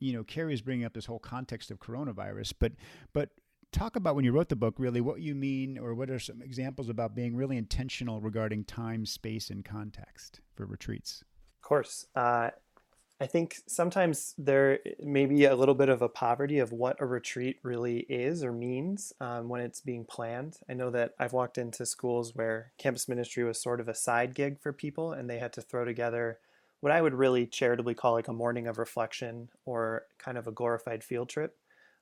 you 0.00 0.12
know, 0.12 0.24
Carrie 0.24 0.54
is 0.54 0.62
bringing 0.62 0.84
up 0.84 0.94
this 0.94 1.06
whole 1.06 1.18
context 1.18 1.70
of 1.70 1.78
coronavirus, 1.78 2.54
but 2.58 2.72
but 3.12 3.30
talk 3.72 3.96
about 3.96 4.16
when 4.16 4.24
you 4.24 4.32
wrote 4.32 4.48
the 4.48 4.56
book, 4.56 4.74
really 4.78 5.00
what 5.00 5.20
you 5.20 5.34
mean, 5.34 5.78
or 5.78 5.94
what 5.94 6.10
are 6.10 6.18
some 6.18 6.42
examples 6.42 6.88
about 6.88 7.14
being 7.14 7.36
really 7.36 7.56
intentional 7.56 8.20
regarding 8.20 8.64
time, 8.64 9.06
space, 9.06 9.50
and 9.50 9.64
context 9.64 10.40
for 10.54 10.66
retreats. 10.66 11.22
Of 11.62 11.68
course. 11.68 12.06
Uh, 12.16 12.50
I 13.22 13.26
think 13.26 13.56
sometimes 13.66 14.34
there 14.38 14.78
may 14.98 15.26
be 15.26 15.44
a 15.44 15.54
little 15.54 15.74
bit 15.74 15.90
of 15.90 16.00
a 16.00 16.08
poverty 16.08 16.58
of 16.58 16.72
what 16.72 16.96
a 17.00 17.06
retreat 17.06 17.58
really 17.62 17.98
is 18.08 18.42
or 18.42 18.50
means 18.50 19.12
um, 19.20 19.50
when 19.50 19.60
it's 19.60 19.82
being 19.82 20.06
planned. 20.06 20.56
I 20.70 20.72
know 20.72 20.88
that 20.90 21.14
I've 21.18 21.34
walked 21.34 21.58
into 21.58 21.84
schools 21.84 22.34
where 22.34 22.72
campus 22.78 23.10
ministry 23.10 23.44
was 23.44 23.60
sort 23.60 23.78
of 23.78 23.88
a 23.88 23.94
side 23.94 24.34
gig 24.34 24.58
for 24.58 24.72
people 24.72 25.12
and 25.12 25.28
they 25.28 25.38
had 25.38 25.52
to 25.52 25.60
throw 25.60 25.84
together 25.84 26.38
what 26.80 26.92
I 26.92 27.00
would 27.00 27.14
really 27.14 27.46
charitably 27.46 27.94
call 27.94 28.12
like 28.12 28.28
a 28.28 28.32
morning 28.32 28.66
of 28.66 28.78
reflection 28.78 29.48
or 29.64 30.04
kind 30.18 30.38
of 30.38 30.46
a 30.46 30.52
glorified 30.52 31.04
field 31.04 31.28
trip. 31.28 31.56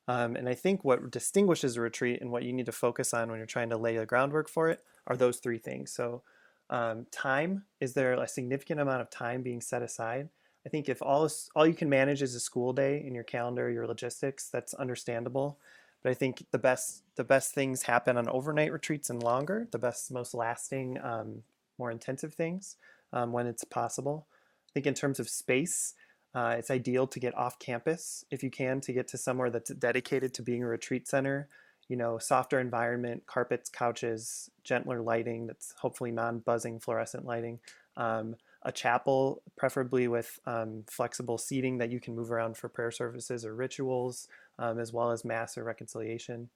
Um, 0.07 0.35
and 0.35 0.49
I 0.49 0.55
think 0.55 0.83
what 0.83 1.11
distinguishes 1.11 1.77
a 1.77 1.81
retreat 1.81 2.21
and 2.21 2.31
what 2.31 2.43
you 2.43 2.53
need 2.53 2.65
to 2.65 2.71
focus 2.71 3.13
on 3.13 3.29
when 3.29 3.37
you're 3.37 3.45
trying 3.45 3.69
to 3.69 3.77
lay 3.77 3.97
the 3.97 4.05
groundwork 4.05 4.49
for 4.49 4.69
it 4.69 4.83
are 5.05 5.15
those 5.15 5.37
three 5.37 5.59
things. 5.59 5.91
So, 5.91 6.23
um, 6.71 7.07
time 7.11 7.63
is 7.79 7.93
there 7.93 8.13
a 8.13 8.27
significant 8.27 8.79
amount 8.79 9.01
of 9.01 9.09
time 9.09 9.41
being 9.41 9.61
set 9.61 9.81
aside? 9.81 10.29
I 10.65 10.69
think 10.69 10.89
if 10.89 11.01
all 11.01 11.29
all 11.55 11.67
you 11.67 11.73
can 11.73 11.89
manage 11.89 12.21
is 12.21 12.35
a 12.35 12.39
school 12.39 12.73
day 12.73 13.03
in 13.05 13.13
your 13.13 13.23
calendar, 13.23 13.69
your 13.69 13.87
logistics, 13.87 14.49
that's 14.49 14.73
understandable. 14.73 15.59
But 16.01 16.11
I 16.11 16.13
think 16.13 16.45
the 16.51 16.57
best 16.59 17.03
the 17.15 17.23
best 17.23 17.53
things 17.53 17.83
happen 17.83 18.17
on 18.17 18.29
overnight 18.29 18.71
retreats 18.71 19.09
and 19.09 19.21
longer. 19.21 19.67
The 19.71 19.79
best, 19.79 20.11
most 20.11 20.33
lasting, 20.33 20.99
um, 21.03 21.43
more 21.77 21.91
intensive 21.91 22.33
things 22.33 22.77
um, 23.13 23.31
when 23.31 23.47
it's 23.47 23.63
possible. 23.63 24.27
I 24.69 24.71
think 24.73 24.85
in 24.85 24.93
terms 24.93 25.19
of 25.19 25.29
space, 25.29 25.93
uh, 26.35 26.55
it's 26.57 26.69
ideal 26.69 27.07
to 27.07 27.19
get 27.19 27.35
off 27.35 27.57
campus 27.59 28.23
if 28.29 28.43
you 28.43 28.51
can 28.51 28.81
to 28.81 28.93
get 28.93 29.07
to 29.09 29.17
somewhere 29.17 29.49
that's 29.49 29.73
dedicated 29.73 30.33
to 30.35 30.43
being 30.43 30.63
a 30.63 30.67
retreat 30.67 31.07
center. 31.07 31.49
You 31.87 31.97
know, 31.97 32.19
softer 32.19 32.59
environment, 32.59 33.23
carpets, 33.25 33.67
couches, 33.69 34.51
gentler 34.63 35.01
lighting 35.01 35.47
that's 35.47 35.73
hopefully 35.79 36.11
non-buzzing 36.11 36.81
fluorescent 36.81 37.25
lighting. 37.25 37.59
Um, 37.97 38.35
a 38.63 38.71
chapel, 38.71 39.41
preferably 39.57 40.07
with 40.07 40.39
um, 40.45 40.83
flexible 40.87 41.37
seating 41.37 41.77
that 41.79 41.91
you 41.91 41.99
can 41.99 42.15
move 42.15 42.31
around 42.31 42.57
for 42.57 42.69
prayer 42.69 42.91
services 42.91 43.45
or 43.45 43.55
rituals, 43.55 44.27
um, 44.59 44.79
as 44.79 44.93
well 44.93 45.11
as 45.11 45.25
Mass 45.25 45.57
or 45.57 45.63
reconciliation. 45.63 46.49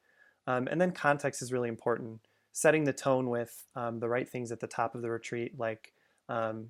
Um, 0.46 0.68
and 0.68 0.80
then 0.80 0.92
context 0.92 1.42
is 1.42 1.54
really 1.54 1.70
important. 1.70 2.20
Setting 2.52 2.84
the 2.84 2.94
tone 2.94 3.30
with 3.30 3.66
um, 3.76 4.00
the 4.00 4.10
right 4.10 4.30
things 4.30 4.52
at 4.52 4.60
the 4.60 4.68
top 4.68 4.94
of 4.94 5.02
the 5.02 5.10
retreat, 5.10 5.58
like 5.58 5.94
um, 6.30 6.68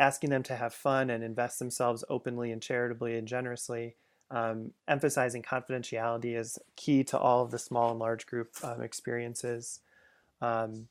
asking 0.00 0.30
them 0.30 0.42
to 0.42 0.56
have 0.56 0.72
fun 0.72 1.10
and 1.10 1.22
invest 1.22 1.58
themselves 1.58 2.02
openly 2.08 2.50
and 2.50 2.62
charitably 2.62 3.18
and 3.18 3.28
generously. 3.28 3.96
Um, 4.30 4.72
emphasizing 4.88 5.42
confidentiality 5.42 6.38
is 6.38 6.58
key 6.74 7.04
to 7.04 7.18
all 7.18 7.44
of 7.44 7.50
the 7.50 7.58
small 7.58 7.90
and 7.90 8.00
large 8.00 8.26
group 8.26 8.56
experiences. 8.80 9.80
Um, 10.40 10.88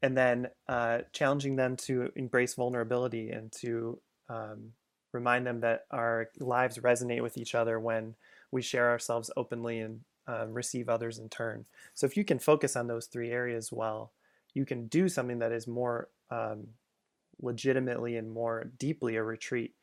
and 0.00 0.16
then 0.16 0.48
uh, 0.66 1.00
challenging 1.12 1.56
them 1.56 1.76
to 1.76 2.10
embrace 2.16 2.54
vulnerability 2.54 3.30
and 3.30 3.52
to 3.52 4.00
um, 4.30 4.72
remind 5.12 5.46
them 5.46 5.60
that 5.60 5.84
our 5.90 6.30
lives 6.40 6.78
resonate 6.78 7.22
with 7.22 7.36
each 7.36 7.54
other 7.54 7.78
when 7.78 8.14
we 8.50 8.62
share 8.62 8.88
ourselves 8.90 9.30
openly 9.36 9.80
and 9.80 10.00
um, 10.26 10.54
receive 10.54 10.88
others 10.88 11.18
in 11.18 11.28
turn. 11.28 11.66
So 11.92 12.06
if 12.06 12.16
you 12.16 12.24
can 12.24 12.38
focus 12.38 12.76
on 12.76 12.86
those 12.86 13.06
three 13.06 13.30
areas 13.30 13.70
well, 13.70 14.12
you 14.54 14.64
can 14.64 14.86
do 14.86 15.08
something 15.08 15.38
that 15.40 15.52
is 15.52 15.66
more 15.66 16.08
um, 16.30 16.68
legitimately 17.42 18.16
and 18.16 18.30
more 18.30 18.70
deeply 18.78 19.16
a 19.16 19.22
retreat. 19.22 19.74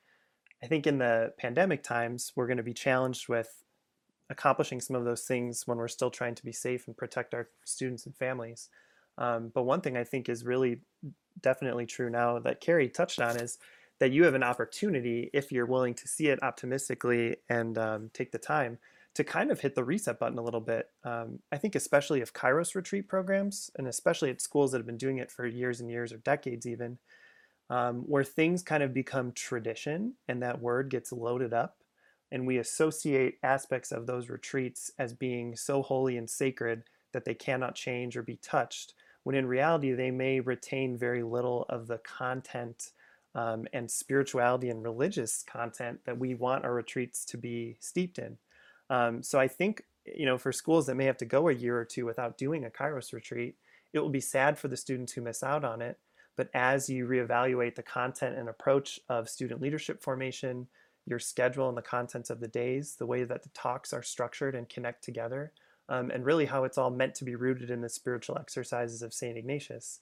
I 0.64 0.68
think 0.68 0.88
in 0.88 0.98
the 0.98 1.34
pandemic 1.38 1.84
times, 1.84 2.34
we're 2.36 2.48
going 2.48 2.58
to 2.58 2.64
be 2.64 2.74
challenged 2.74 3.30
with 3.30 3.64
accomplishing 4.30 4.80
some 4.80 4.96
of 4.96 5.06
those 5.06 5.24
things 5.24 5.66
when 5.66 5.78
we're 5.78 5.88
still 5.88 6.12
trying 6.12 6.36
to 6.36 6.46
be 6.46 6.52
safe 6.52 6.88
and 6.88 6.96
protect 6.96 7.34
our 7.34 7.50
students 7.66 8.06
and 8.06 8.16
families. 8.16 8.70
Um, 9.18 9.52
but 9.54 9.64
one 9.64 9.82
thing 9.82 9.98
I 9.98 10.04
think 10.04 10.30
is 10.30 10.46
really 10.46 10.82
definitely 11.42 11.86
true 11.86 12.10
now 12.10 12.40
that 12.40 12.62
Carrie 12.62 12.90
touched 12.90 13.22
on 13.22 13.38
is 13.38 13.58
that 14.00 14.12
you 14.12 14.24
have 14.24 14.34
an 14.34 14.44
opportunity, 14.44 15.30
if 15.34 15.52
you're 15.52 15.66
willing 15.66 15.94
to 15.94 16.08
see 16.08 16.28
it 16.28 16.42
optimistically 16.42 17.38
and 17.50 17.78
um, 17.78 18.10
take 18.14 18.32
the 18.32 18.38
time, 18.38 18.78
to 19.16 19.24
kind 19.24 19.52
of 19.52 19.60
hit 19.60 19.76
the 19.76 19.84
reset 19.84 20.20
button 20.20 20.38
a 20.38 20.42
little 20.42 20.62
bit. 20.62 20.90
Um, 21.04 21.40
I 21.52 21.58
think, 21.58 21.76
especially 21.76 22.22
if 22.22 22.34
Kairos 22.34 22.76
retreat 22.76 23.10
programs, 23.10 23.70
and 23.78 23.88
especially 23.88 24.30
at 24.30 24.42
schools 24.42 24.72
that 24.72 24.78
have 24.78 24.86
been 24.86 24.98
doing 24.98 25.18
it 25.18 25.32
for 25.32 25.46
years 25.46 25.82
and 25.82 25.90
years 25.90 26.14
or 26.14 26.18
decades 26.18 26.66
even, 26.66 26.98
um, 27.70 27.98
where 28.08 28.24
things 28.24 28.64
kind 28.64 28.84
of 28.84 28.94
become 28.94 29.32
tradition 29.32 30.14
and 30.28 30.42
that 30.42 30.62
word 30.62 30.90
gets 30.90 31.12
loaded 31.12 31.54
up, 31.54 31.78
and 32.32 32.46
we 32.46 32.58
associate 32.58 33.38
aspects 33.44 33.92
of 33.92 34.08
those 34.08 34.30
retreats 34.30 34.92
as 34.98 35.14
being 35.14 35.56
so 35.56 35.82
holy 35.82 36.18
and 36.18 36.30
sacred 36.30 36.84
that 37.12 37.26
they 37.26 37.34
cannot 37.34 37.76
change 37.76 38.16
or 38.16 38.24
be 38.24 38.38
touched 38.38 38.94
when 39.24 39.36
in 39.36 39.46
reality 39.46 39.92
they 39.92 40.12
may 40.12 40.40
retain 40.40 40.98
very 40.98 41.24
little 41.24 41.66
of 41.70 41.88
the 41.88 41.98
content 42.00 42.92
um, 43.36 43.68
and 43.74 43.90
spirituality 43.90 44.70
and 44.70 44.84
religious 44.84 45.44
content 45.44 46.00
that 46.06 46.18
we 46.18 46.34
want 46.34 46.66
our 46.66 46.74
retreats 46.74 47.26
to 47.26 47.38
be 47.38 47.78
steeped 47.80 48.18
in. 48.18 48.38
Um, 48.90 49.22
so 49.22 49.40
I 49.40 49.48
think 49.48 49.84
you 50.06 50.26
know 50.26 50.38
for 50.38 50.52
schools 50.52 50.88
that 50.88 50.96
may 50.96 51.06
have 51.06 51.18
to 51.18 51.26
go 51.26 51.50
a 51.50 51.54
year 51.54 51.78
or 51.78 51.86
two 51.86 52.06
without 52.06 52.38
doing 52.38 52.66
a 52.66 52.70
Kairos 52.70 53.14
retreat, 53.14 53.56
it 53.94 54.00
will 54.00 54.10
be 54.10 54.20
sad 54.20 54.58
for 54.58 54.68
the 54.68 54.78
students 54.78 55.14
who 55.14 55.22
miss 55.22 55.44
out 55.44 55.64
on 55.64 55.82
it. 55.82 56.00
But 56.40 56.50
as 56.54 56.90
you 56.90 57.06
reevaluate 57.06 57.76
the 57.76 57.84
content 57.84 58.38
and 58.38 58.48
approach 58.48 58.98
of 59.10 59.28
student 59.28 59.62
leadership 59.62 60.02
formation, 60.02 60.68
your 61.06 61.20
schedule 61.20 61.68
and 61.68 61.78
the 61.78 61.82
contents 61.82 62.30
of 62.30 62.40
the 62.40 62.48
days, 62.48 62.96
the 62.96 63.06
way 63.06 63.26
that 63.26 63.44
the 63.44 63.50
talks 63.50 63.92
are 63.92 64.02
structured 64.02 64.56
and 64.56 64.70
connect 64.70 65.04
together, 65.04 65.52
um, 65.90 66.10
and 66.12 66.26
really 66.26 66.46
how 66.46 66.64
it's 66.64 66.78
all 66.78 66.92
meant 66.92 67.14
to 67.16 67.26
be 67.26 67.36
rooted 67.36 67.70
in 67.70 67.82
the 67.82 67.90
spiritual 67.90 68.38
exercises 68.38 69.02
of 69.02 69.14
St. 69.14 69.38
Ignatius, 69.38 70.00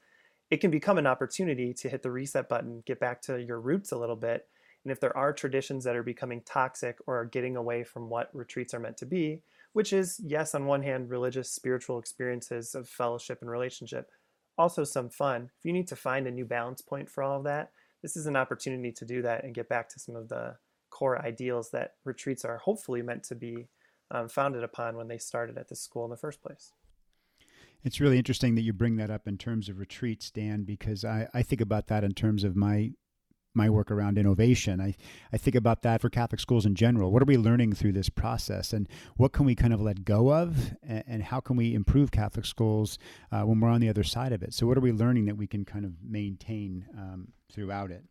it 0.51 0.57
can 0.57 0.69
become 0.69 0.99
an 0.99 1.07
opportunity 1.07 1.73
to 1.73 1.89
hit 1.89 2.03
the 2.03 2.11
reset 2.11 2.47
button, 2.47 2.83
get 2.85 2.99
back 2.99 3.19
to 3.23 3.41
your 3.41 3.59
roots 3.59 3.91
a 3.91 3.97
little 3.97 4.15
bit. 4.15 4.45
And 4.83 4.91
if 4.91 4.99
there 4.99 5.17
are 5.17 5.33
traditions 5.33 5.85
that 5.85 5.95
are 5.95 6.03
becoming 6.03 6.43
toxic 6.45 6.99
or 7.07 7.19
are 7.19 7.25
getting 7.25 7.55
away 7.55 7.83
from 7.83 8.11
what 8.11 8.29
retreats 8.31 8.75
are 8.75 8.79
meant 8.79 8.97
to 8.97 9.07
be, 9.07 9.41
which 9.73 9.91
is, 9.91 10.21
yes, 10.23 10.53
on 10.53 10.67
one 10.67 10.83
hand, 10.83 11.09
religious, 11.09 11.49
spiritual 11.49 11.97
experiences 11.97 12.75
of 12.75 12.87
fellowship 12.87 13.39
and 13.41 13.49
relationship, 13.49 14.11
also 14.57 14.83
some 14.83 15.09
fun. 15.09 15.49
If 15.57 15.65
you 15.65 15.73
need 15.73 15.87
to 15.87 15.95
find 15.95 16.27
a 16.27 16.31
new 16.31 16.45
balance 16.45 16.81
point 16.81 17.09
for 17.09 17.23
all 17.23 17.37
of 17.37 17.43
that, 17.45 17.71
this 18.01 18.15
is 18.15 18.25
an 18.25 18.35
opportunity 18.35 18.91
to 18.91 19.05
do 19.05 19.21
that 19.21 19.43
and 19.43 19.53
get 19.53 19.69
back 19.69 19.89
to 19.89 19.99
some 19.99 20.15
of 20.15 20.29
the 20.29 20.55
core 20.89 21.23
ideals 21.23 21.71
that 21.71 21.93
retreats 22.05 22.45
are 22.45 22.57
hopefully 22.57 23.01
meant 23.01 23.23
to 23.23 23.35
be 23.35 23.67
um, 24.11 24.29
founded 24.29 24.63
upon 24.63 24.95
when 24.95 25.07
they 25.07 25.17
started 25.17 25.57
at 25.57 25.69
this 25.69 25.81
school 25.81 26.05
in 26.05 26.11
the 26.11 26.17
first 26.17 26.41
place. 26.41 26.71
It's 27.83 27.99
really 27.99 28.17
interesting 28.17 28.55
that 28.55 28.61
you 28.61 28.73
bring 28.73 28.95
that 28.97 29.11
up 29.11 29.27
in 29.27 29.37
terms 29.37 29.69
of 29.69 29.79
retreats, 29.79 30.31
Dan, 30.31 30.63
because 30.63 31.05
I, 31.05 31.27
I 31.33 31.43
think 31.43 31.61
about 31.61 31.87
that 31.87 32.03
in 32.03 32.13
terms 32.13 32.43
of 32.43 32.55
my 32.55 32.91
my 33.57 33.69
work 33.69 33.91
around 33.91 34.17
innovation. 34.17 34.79
I, 34.79 34.95
I 35.33 35.37
think 35.37 35.55
about 35.55 35.81
that 35.81 35.99
for 35.99 36.09
Catholic 36.09 36.39
schools 36.39 36.65
in 36.65 36.75
general. 36.75 37.11
What 37.11 37.21
are 37.21 37.25
we 37.25 37.35
learning 37.37 37.73
through 37.73 37.91
this 37.93 38.07
process, 38.09 38.71
and 38.71 38.87
what 39.17 39.33
can 39.33 39.45
we 39.45 39.55
kind 39.55 39.73
of 39.73 39.81
let 39.81 40.05
go 40.05 40.31
of, 40.33 40.75
and, 40.83 41.03
and 41.07 41.23
how 41.23 41.41
can 41.41 41.57
we 41.57 41.73
improve 41.73 42.11
Catholic 42.11 42.45
schools 42.45 42.97
uh, 43.31 43.41
when 43.41 43.59
we're 43.59 43.69
on 43.69 43.81
the 43.81 43.89
other 43.89 44.03
side 44.03 44.31
of 44.31 44.43
it? 44.43 44.53
So, 44.53 44.65
what 44.67 44.77
are 44.77 44.81
we 44.81 44.93
learning 44.93 45.25
that 45.25 45.35
we 45.35 45.47
can 45.47 45.65
kind 45.65 45.83
of 45.83 45.91
maintain 46.01 46.85
um, 46.97 47.29
throughout 47.51 47.91
it? 47.91 48.05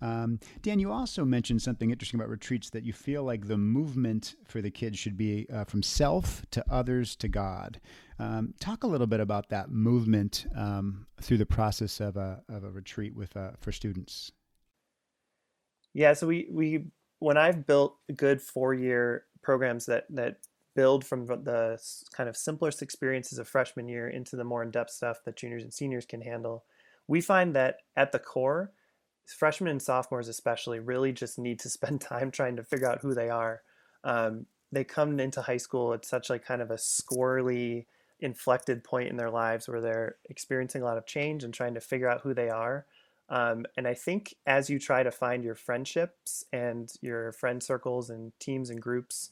Um, 0.00 0.38
Dan, 0.60 0.78
you 0.78 0.92
also 0.92 1.24
mentioned 1.24 1.62
something 1.62 1.90
interesting 1.90 2.20
about 2.20 2.28
retreats 2.28 2.68
that 2.70 2.84
you 2.84 2.92
feel 2.92 3.22
like 3.22 3.48
the 3.48 3.56
movement 3.56 4.34
for 4.44 4.60
the 4.60 4.70
kids 4.70 4.98
should 4.98 5.16
be 5.16 5.46
uh, 5.52 5.64
from 5.64 5.82
self 5.82 6.44
to 6.50 6.64
others 6.70 7.16
to 7.16 7.28
God. 7.28 7.80
Um, 8.18 8.54
talk 8.60 8.84
a 8.84 8.86
little 8.86 9.06
bit 9.06 9.20
about 9.20 9.48
that 9.48 9.70
movement 9.70 10.46
um, 10.54 11.06
through 11.20 11.38
the 11.38 11.46
process 11.46 12.00
of 12.00 12.16
a, 12.16 12.42
of 12.48 12.64
a 12.64 12.70
retreat 12.70 13.14
with 13.14 13.36
uh, 13.36 13.52
for 13.60 13.72
students. 13.72 14.30
Yeah, 15.94 16.12
so 16.12 16.26
we, 16.26 16.48
we 16.50 16.84
when 17.20 17.36
I've 17.38 17.66
built 17.66 17.96
good 18.16 18.42
four 18.42 18.74
year 18.74 19.24
programs 19.42 19.86
that 19.86 20.04
that 20.10 20.38
build 20.74 21.06
from 21.06 21.26
the 21.26 21.78
kind 22.16 22.28
of 22.28 22.36
simplest 22.36 22.82
experiences 22.82 23.38
of 23.38 23.48
freshman 23.48 23.88
year 23.88 24.08
into 24.08 24.34
the 24.34 24.42
more 24.44 24.62
in 24.62 24.72
depth 24.72 24.90
stuff 24.90 25.18
that 25.24 25.36
juniors 25.36 25.62
and 25.62 25.72
seniors 25.72 26.04
can 26.04 26.20
handle, 26.20 26.64
we 27.06 27.20
find 27.20 27.54
that 27.54 27.76
at 27.96 28.10
the 28.10 28.18
core 28.18 28.72
freshmen 29.26 29.70
and 29.70 29.80
sophomores 29.80 30.28
especially 30.28 30.80
really 30.80 31.12
just 31.12 31.38
need 31.38 31.58
to 31.60 31.70
spend 31.70 32.00
time 32.00 32.30
trying 32.30 32.56
to 32.56 32.64
figure 32.64 32.90
out 32.90 33.00
who 33.00 33.14
they 33.14 33.30
are. 33.30 33.62
Um, 34.02 34.46
they 34.72 34.84
come 34.84 35.20
into 35.20 35.40
high 35.40 35.56
school 35.56 35.94
at 35.94 36.04
such 36.04 36.28
like 36.28 36.44
kind 36.44 36.60
of 36.60 36.70
a 36.70 36.76
squirrely 36.76 37.86
inflected 38.20 38.82
point 38.82 39.08
in 39.08 39.16
their 39.16 39.30
lives 39.30 39.68
where 39.68 39.80
they're 39.80 40.16
experiencing 40.28 40.82
a 40.82 40.84
lot 40.84 40.98
of 40.98 41.06
change 41.06 41.44
and 41.44 41.54
trying 41.54 41.74
to 41.74 41.80
figure 41.80 42.08
out 42.08 42.22
who 42.22 42.34
they 42.34 42.48
are 42.48 42.86
um, 43.28 43.64
and 43.76 43.88
I 43.88 43.94
think 43.94 44.34
as 44.46 44.68
you 44.68 44.78
try 44.78 45.02
to 45.02 45.10
find 45.10 45.44
your 45.44 45.54
friendships 45.54 46.44
and 46.52 46.92
your 47.00 47.32
friend 47.32 47.62
circles 47.62 48.10
and 48.10 48.32
teams 48.38 48.70
and 48.70 48.80
groups, 48.80 49.30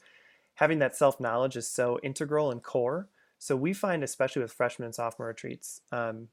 having 0.55 0.79
that 0.79 0.97
self 0.97 1.21
knowledge 1.21 1.57
is 1.57 1.69
so 1.69 1.99
integral 2.03 2.51
and 2.51 2.63
core. 2.63 3.09
So 3.39 3.57
we 3.57 3.73
find, 3.73 4.03
especially 4.05 4.43
with 4.43 4.53
freshman 4.53 4.87
and 4.87 4.95
sophomore 4.95 5.29
retreats, 5.29 5.83
um, 5.91 6.29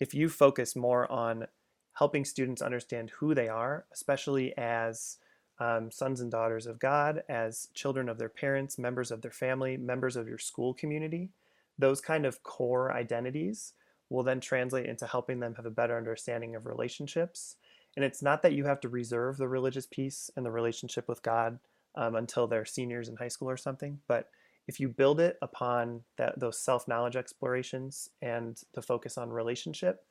if 0.00 0.12
you 0.12 0.28
focus 0.28 0.76
more 0.76 1.10
on 1.10 1.46
helping 1.94 2.24
students 2.24 2.62
understand 2.62 3.10
who 3.10 3.34
they 3.34 3.48
are, 3.48 3.84
especially 3.92 4.56
as 4.56 5.18
um, 5.60 5.90
sons 5.90 6.20
and 6.20 6.30
daughters 6.30 6.66
of 6.66 6.78
God, 6.78 7.22
as 7.28 7.68
children 7.74 8.08
of 8.08 8.18
their 8.18 8.28
parents, 8.28 8.78
members 8.78 9.10
of 9.10 9.22
their 9.22 9.32
family, 9.32 9.76
members 9.76 10.14
of 10.14 10.28
your 10.28 10.38
school 10.38 10.74
community, 10.74 11.30
those 11.78 12.00
kind 12.00 12.26
of 12.26 12.42
core 12.42 12.92
identities 12.92 13.72
will 14.10 14.22
then 14.22 14.40
translate 14.40 14.86
into 14.86 15.06
helping 15.06 15.40
them 15.40 15.54
have 15.54 15.66
a 15.66 15.70
better 15.70 15.96
understanding 15.96 16.54
of 16.54 16.66
relationships. 16.66 17.56
And 17.96 18.04
it's 18.04 18.22
not 18.22 18.42
that 18.42 18.52
you 18.52 18.64
have 18.64 18.80
to 18.80 18.88
reserve 18.88 19.36
the 19.36 19.48
religious 19.48 19.86
piece 19.86 20.30
and 20.36 20.44
the 20.46 20.50
relationship 20.50 21.08
with 21.08 21.22
God 21.22 21.58
um, 21.94 22.14
until 22.14 22.46
they're 22.46 22.64
seniors 22.64 23.08
in 23.08 23.16
high 23.16 23.28
school 23.28 23.50
or 23.50 23.56
something, 23.56 23.98
but 24.06 24.30
if 24.68 24.78
you 24.78 24.88
build 24.88 25.18
it 25.18 25.38
upon 25.40 26.02
that, 26.18 26.38
those 26.38 26.60
self-knowledge 26.60 27.16
explorations 27.16 28.10
and 28.20 28.62
the 28.74 28.82
focus 28.82 29.16
on 29.16 29.30
relationship, 29.30 30.04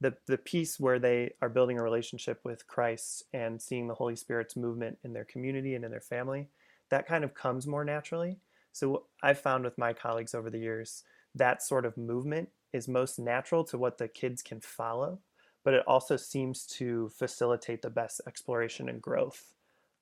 the, 0.00 0.14
the 0.26 0.38
piece 0.38 0.78
where 0.78 1.00
they 1.00 1.34
are 1.42 1.48
building 1.48 1.78
a 1.78 1.82
relationship 1.82 2.40
with 2.44 2.66
Christ 2.68 3.24
and 3.32 3.60
seeing 3.60 3.88
the 3.88 3.94
Holy 3.94 4.14
Spirit's 4.14 4.56
movement 4.56 4.98
in 5.02 5.12
their 5.12 5.24
community 5.24 5.74
and 5.74 5.84
in 5.84 5.90
their 5.90 6.00
family, 6.00 6.48
that 6.90 7.08
kind 7.08 7.24
of 7.24 7.34
comes 7.34 7.66
more 7.66 7.84
naturally. 7.84 8.38
So 8.72 9.04
I've 9.22 9.40
found 9.40 9.64
with 9.64 9.76
my 9.78 9.92
colleagues 9.92 10.34
over 10.34 10.48
the 10.48 10.58
years, 10.58 11.02
that 11.34 11.62
sort 11.62 11.84
of 11.84 11.96
movement 11.96 12.50
is 12.74 12.88
most 12.88 13.18
natural 13.18 13.62
to 13.64 13.78
what 13.78 13.96
the 13.96 14.08
kids 14.08 14.42
can 14.42 14.60
follow, 14.60 15.20
but 15.62 15.72
it 15.72 15.84
also 15.86 16.16
seems 16.16 16.66
to 16.66 17.08
facilitate 17.08 17.80
the 17.80 17.88
best 17.88 18.20
exploration 18.26 18.88
and 18.88 19.00
growth. 19.00 19.54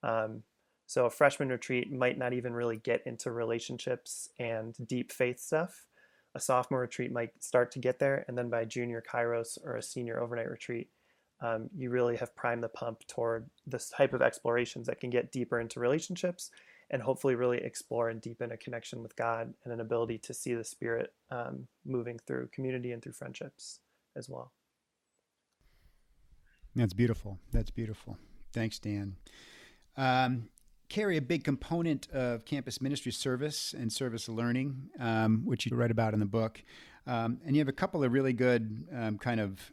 Um, 0.02 0.42
so 0.86 1.04
a 1.04 1.10
freshman 1.10 1.50
retreat 1.50 1.92
might 1.92 2.18
not 2.18 2.32
even 2.32 2.54
really 2.54 2.78
get 2.78 3.06
into 3.06 3.30
relationships 3.30 4.30
and 4.38 4.74
deep 4.86 5.12
faith 5.12 5.38
stuff. 5.38 5.86
A 6.34 6.40
sophomore 6.40 6.80
retreat 6.80 7.12
might 7.12 7.30
start 7.44 7.70
to 7.72 7.78
get 7.78 7.98
there, 7.98 8.24
and 8.26 8.36
then 8.36 8.48
by 8.48 8.64
junior 8.64 9.02
Kairos 9.06 9.58
or 9.64 9.76
a 9.76 9.82
senior 9.82 10.20
overnight 10.20 10.50
retreat, 10.50 10.88
um, 11.42 11.68
you 11.76 11.90
really 11.90 12.16
have 12.16 12.34
primed 12.34 12.62
the 12.62 12.68
pump 12.68 13.06
toward 13.06 13.50
this 13.66 13.90
type 13.90 14.14
of 14.14 14.22
explorations 14.22 14.86
that 14.86 14.98
can 14.98 15.10
get 15.10 15.30
deeper 15.30 15.60
into 15.60 15.78
relationships 15.78 16.50
and 16.92 17.02
hopefully 17.02 17.34
really 17.34 17.58
explore 17.58 18.10
and 18.10 18.20
deepen 18.20 18.52
a 18.52 18.56
connection 18.56 19.02
with 19.02 19.16
God 19.16 19.52
and 19.64 19.72
an 19.72 19.80
ability 19.80 20.18
to 20.18 20.34
see 20.34 20.54
the 20.54 20.62
Spirit 20.62 21.12
um, 21.30 21.66
moving 21.86 22.18
through 22.26 22.50
community 22.52 22.92
and 22.92 23.02
through 23.02 23.12
friendships 23.12 23.80
as 24.14 24.28
well. 24.28 24.52
That's 26.76 26.92
beautiful. 26.92 27.38
That's 27.50 27.70
beautiful. 27.70 28.18
Thanks, 28.52 28.78
Dan. 28.78 29.16
Um, 29.96 30.48
Carrie, 30.88 31.16
a 31.16 31.22
big 31.22 31.44
component 31.44 32.10
of 32.10 32.44
campus 32.44 32.82
ministry 32.82 33.12
service 33.12 33.74
and 33.76 33.90
service 33.90 34.28
learning, 34.28 34.90
um, 34.98 35.42
which 35.46 35.64
you 35.64 35.74
write 35.74 35.90
about 35.90 36.12
in 36.12 36.20
the 36.20 36.26
book. 36.26 36.62
Um, 37.06 37.40
and 37.46 37.56
you 37.56 37.60
have 37.60 37.68
a 37.68 37.72
couple 37.72 38.04
of 38.04 38.12
really 38.12 38.34
good 38.34 38.86
um, 38.94 39.18
kind 39.18 39.40
of, 39.40 39.72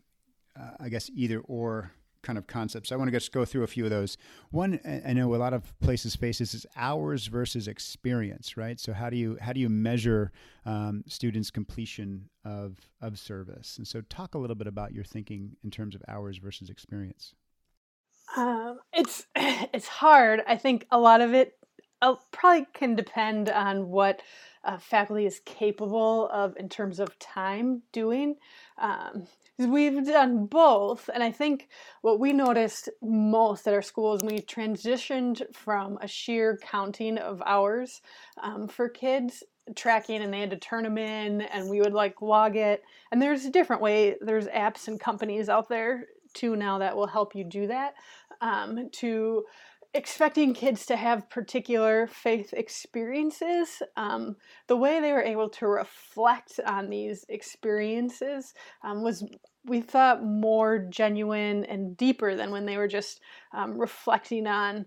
uh, 0.59 0.71
I 0.79 0.87
guess, 0.89 1.11
either 1.13 1.39
or 1.39 1.91
kind 2.29 2.37
of 2.37 2.45
concepts. 2.45 2.91
I 2.91 2.95
want 2.95 3.07
to 3.07 3.11
just 3.11 3.31
go 3.31 3.43
through 3.43 3.63
a 3.63 3.67
few 3.67 3.85
of 3.85 3.89
those. 3.89 4.15
One, 4.51 4.79
I 5.03 5.13
know 5.13 5.33
a 5.33 5.37
lot 5.37 5.51
of 5.51 5.73
places 5.79 6.15
face 6.15 6.37
this 6.37 6.53
is 6.53 6.63
hours 6.75 7.25
versus 7.25 7.67
experience, 7.67 8.55
right? 8.55 8.79
So 8.79 8.93
how 8.93 9.09
do 9.09 9.17
you 9.17 9.35
how 9.41 9.51
do 9.51 9.59
you 9.59 9.67
measure 9.67 10.31
um, 10.63 11.03
students' 11.07 11.49
completion 11.49 12.29
of 12.45 12.77
of 13.01 13.17
service? 13.17 13.79
And 13.79 13.87
so, 13.87 14.01
talk 14.01 14.35
a 14.35 14.37
little 14.37 14.55
bit 14.55 14.67
about 14.67 14.93
your 14.93 15.03
thinking 15.03 15.55
in 15.63 15.71
terms 15.71 15.95
of 15.95 16.03
hours 16.07 16.37
versus 16.37 16.69
experience. 16.69 17.33
Um, 18.37 18.77
it's 18.93 19.25
it's 19.35 19.87
hard. 19.87 20.43
I 20.45 20.55
think 20.55 20.85
a 20.91 20.99
lot 20.99 21.21
of 21.21 21.33
it 21.33 21.57
uh, 22.03 22.13
probably 22.29 22.67
can 22.75 22.95
depend 22.95 23.49
on 23.49 23.89
what 23.89 24.21
uh, 24.63 24.77
faculty 24.77 25.25
is 25.25 25.41
capable 25.45 26.29
of 26.29 26.55
in 26.57 26.69
terms 26.69 26.99
of 26.99 27.17
time 27.17 27.81
doing. 27.91 28.35
Um, 28.77 29.25
we've 29.67 30.05
done 30.05 30.45
both, 30.45 31.09
and 31.13 31.21
I 31.21 31.31
think 31.31 31.69
what 32.01 32.19
we 32.19 32.33
noticed 32.33 32.89
most 33.01 33.67
at 33.67 33.73
our 33.73 33.81
schools 33.81 34.23
when 34.23 34.35
we 34.35 34.41
transitioned 34.41 35.43
from 35.53 35.97
a 36.01 36.07
sheer 36.07 36.57
counting 36.63 37.17
of 37.17 37.43
hours 37.45 38.01
um, 38.41 38.67
for 38.67 38.87
kids 38.87 39.43
tracking 39.75 40.21
and 40.21 40.33
they 40.33 40.39
had 40.39 40.49
to 40.49 40.57
turn 40.57 40.83
them 40.83 40.97
in 40.97 41.41
and 41.41 41.69
we 41.69 41.79
would 41.79 41.93
like 41.93 42.21
log 42.21 42.55
it. 42.55 42.83
And 43.11 43.21
there's 43.21 43.45
a 43.45 43.51
different 43.51 43.81
way 43.81 44.15
there's 44.21 44.47
apps 44.47 44.87
and 44.87 44.99
companies 44.99 45.49
out 45.49 45.69
there 45.69 46.07
too 46.33 46.55
now 46.55 46.79
that 46.79 46.95
will 46.95 47.07
help 47.07 47.35
you 47.35 47.43
do 47.43 47.67
that 47.67 47.93
um, 48.41 48.89
to 48.93 49.43
expecting 49.93 50.53
kids 50.53 50.85
to 50.85 50.95
have 50.95 51.29
particular 51.29 52.07
faith 52.07 52.53
experiences, 52.53 53.81
um, 53.97 54.35
the 54.67 54.77
way 54.77 54.99
they 54.99 55.11
were 55.11 55.23
able 55.23 55.49
to 55.49 55.67
reflect 55.67 56.59
on 56.65 56.89
these 56.89 57.25
experiences 57.29 58.53
um, 58.83 59.03
was, 59.03 59.23
we 59.65 59.81
thought, 59.81 60.23
more 60.23 60.79
genuine 60.89 61.65
and 61.65 61.97
deeper 61.97 62.35
than 62.35 62.51
when 62.51 62.65
they 62.65 62.77
were 62.77 62.87
just 62.87 63.21
um, 63.53 63.79
reflecting 63.79 64.45
on 64.45 64.85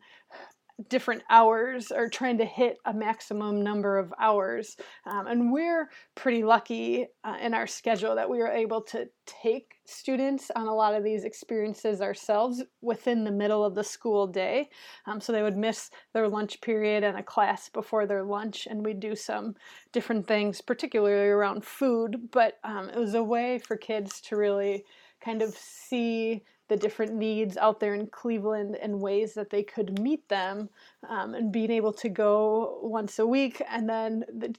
different 0.89 1.23
hours 1.31 1.93
or 1.93 2.09
trying 2.09 2.39
to 2.39 2.45
hit 2.45 2.79
a 2.85 2.93
maximum 2.93 3.63
number 3.63 3.99
of 3.99 4.13
hours. 4.19 4.77
Um, 5.07 5.27
and 5.27 5.53
we're 5.53 5.89
pretty 6.15 6.43
lucky 6.43 7.07
uh, 7.25 7.37
in 7.41 7.55
our 7.55 7.67
schedule 7.67 8.15
that 8.15 8.29
we 8.29 8.39
were 8.39 8.49
able 8.49 8.83
to 8.83 9.09
take 9.27 9.75
students 9.85 10.51
on 10.57 10.67
a 10.67 10.75
lot 10.75 10.95
of 10.95 11.05
these 11.05 11.25
experiences 11.25 12.01
ourselves 12.01 12.63
within 12.81 13.25
the 13.25 13.31
middle 13.31 13.65
of 13.65 13.75
the 13.75 13.85
school 13.85 14.27
day. 14.27 14.69
Um, 15.07 15.21
so 15.21 15.33
they 15.33 15.43
would 15.43 15.57
miss 15.57 15.91
their 16.15 16.29
lunch 16.29 16.61
period 16.61 17.05
and 17.05 17.19
a 17.19 17.23
class 17.23 17.69
before 17.69 18.07
their 18.07 18.23
lunch, 18.23 18.67
and 18.69 18.85
we'd 18.85 19.01
do 19.01 19.15
some 19.15 19.55
different 19.93 20.27
things, 20.27 20.61
particularly 20.61 21.29
around 21.29 21.65
food. 21.65 22.29
But 22.31 22.59
um, 22.65 22.89
it 22.89 22.99
was 22.99 23.15
a 23.15 23.23
way 23.23 23.59
for 23.59 23.77
kids 23.77 24.21
to 24.23 24.37
really 24.37 24.85
kind 25.21 25.43
of 25.43 25.55
see 25.55 26.43
the 26.73 26.79
different 26.79 27.13
needs 27.13 27.59
out 27.59 27.81
there 27.81 27.93
in 27.93 28.07
Cleveland 28.07 28.79
and 28.81 28.99
ways 28.99 29.35
that 29.35 29.51
they 29.51 29.63
could 29.63 29.99
meet 30.01 30.27
them, 30.31 30.71
um, 31.07 31.35
and 31.35 31.53
being 31.53 31.71
able 31.71 31.93
to 31.93 32.09
go 32.09 32.79
once 32.83 33.19
a 33.19 33.27
week. 33.27 33.61
And 33.69 33.87
then 33.87 34.25
the, 34.33 34.55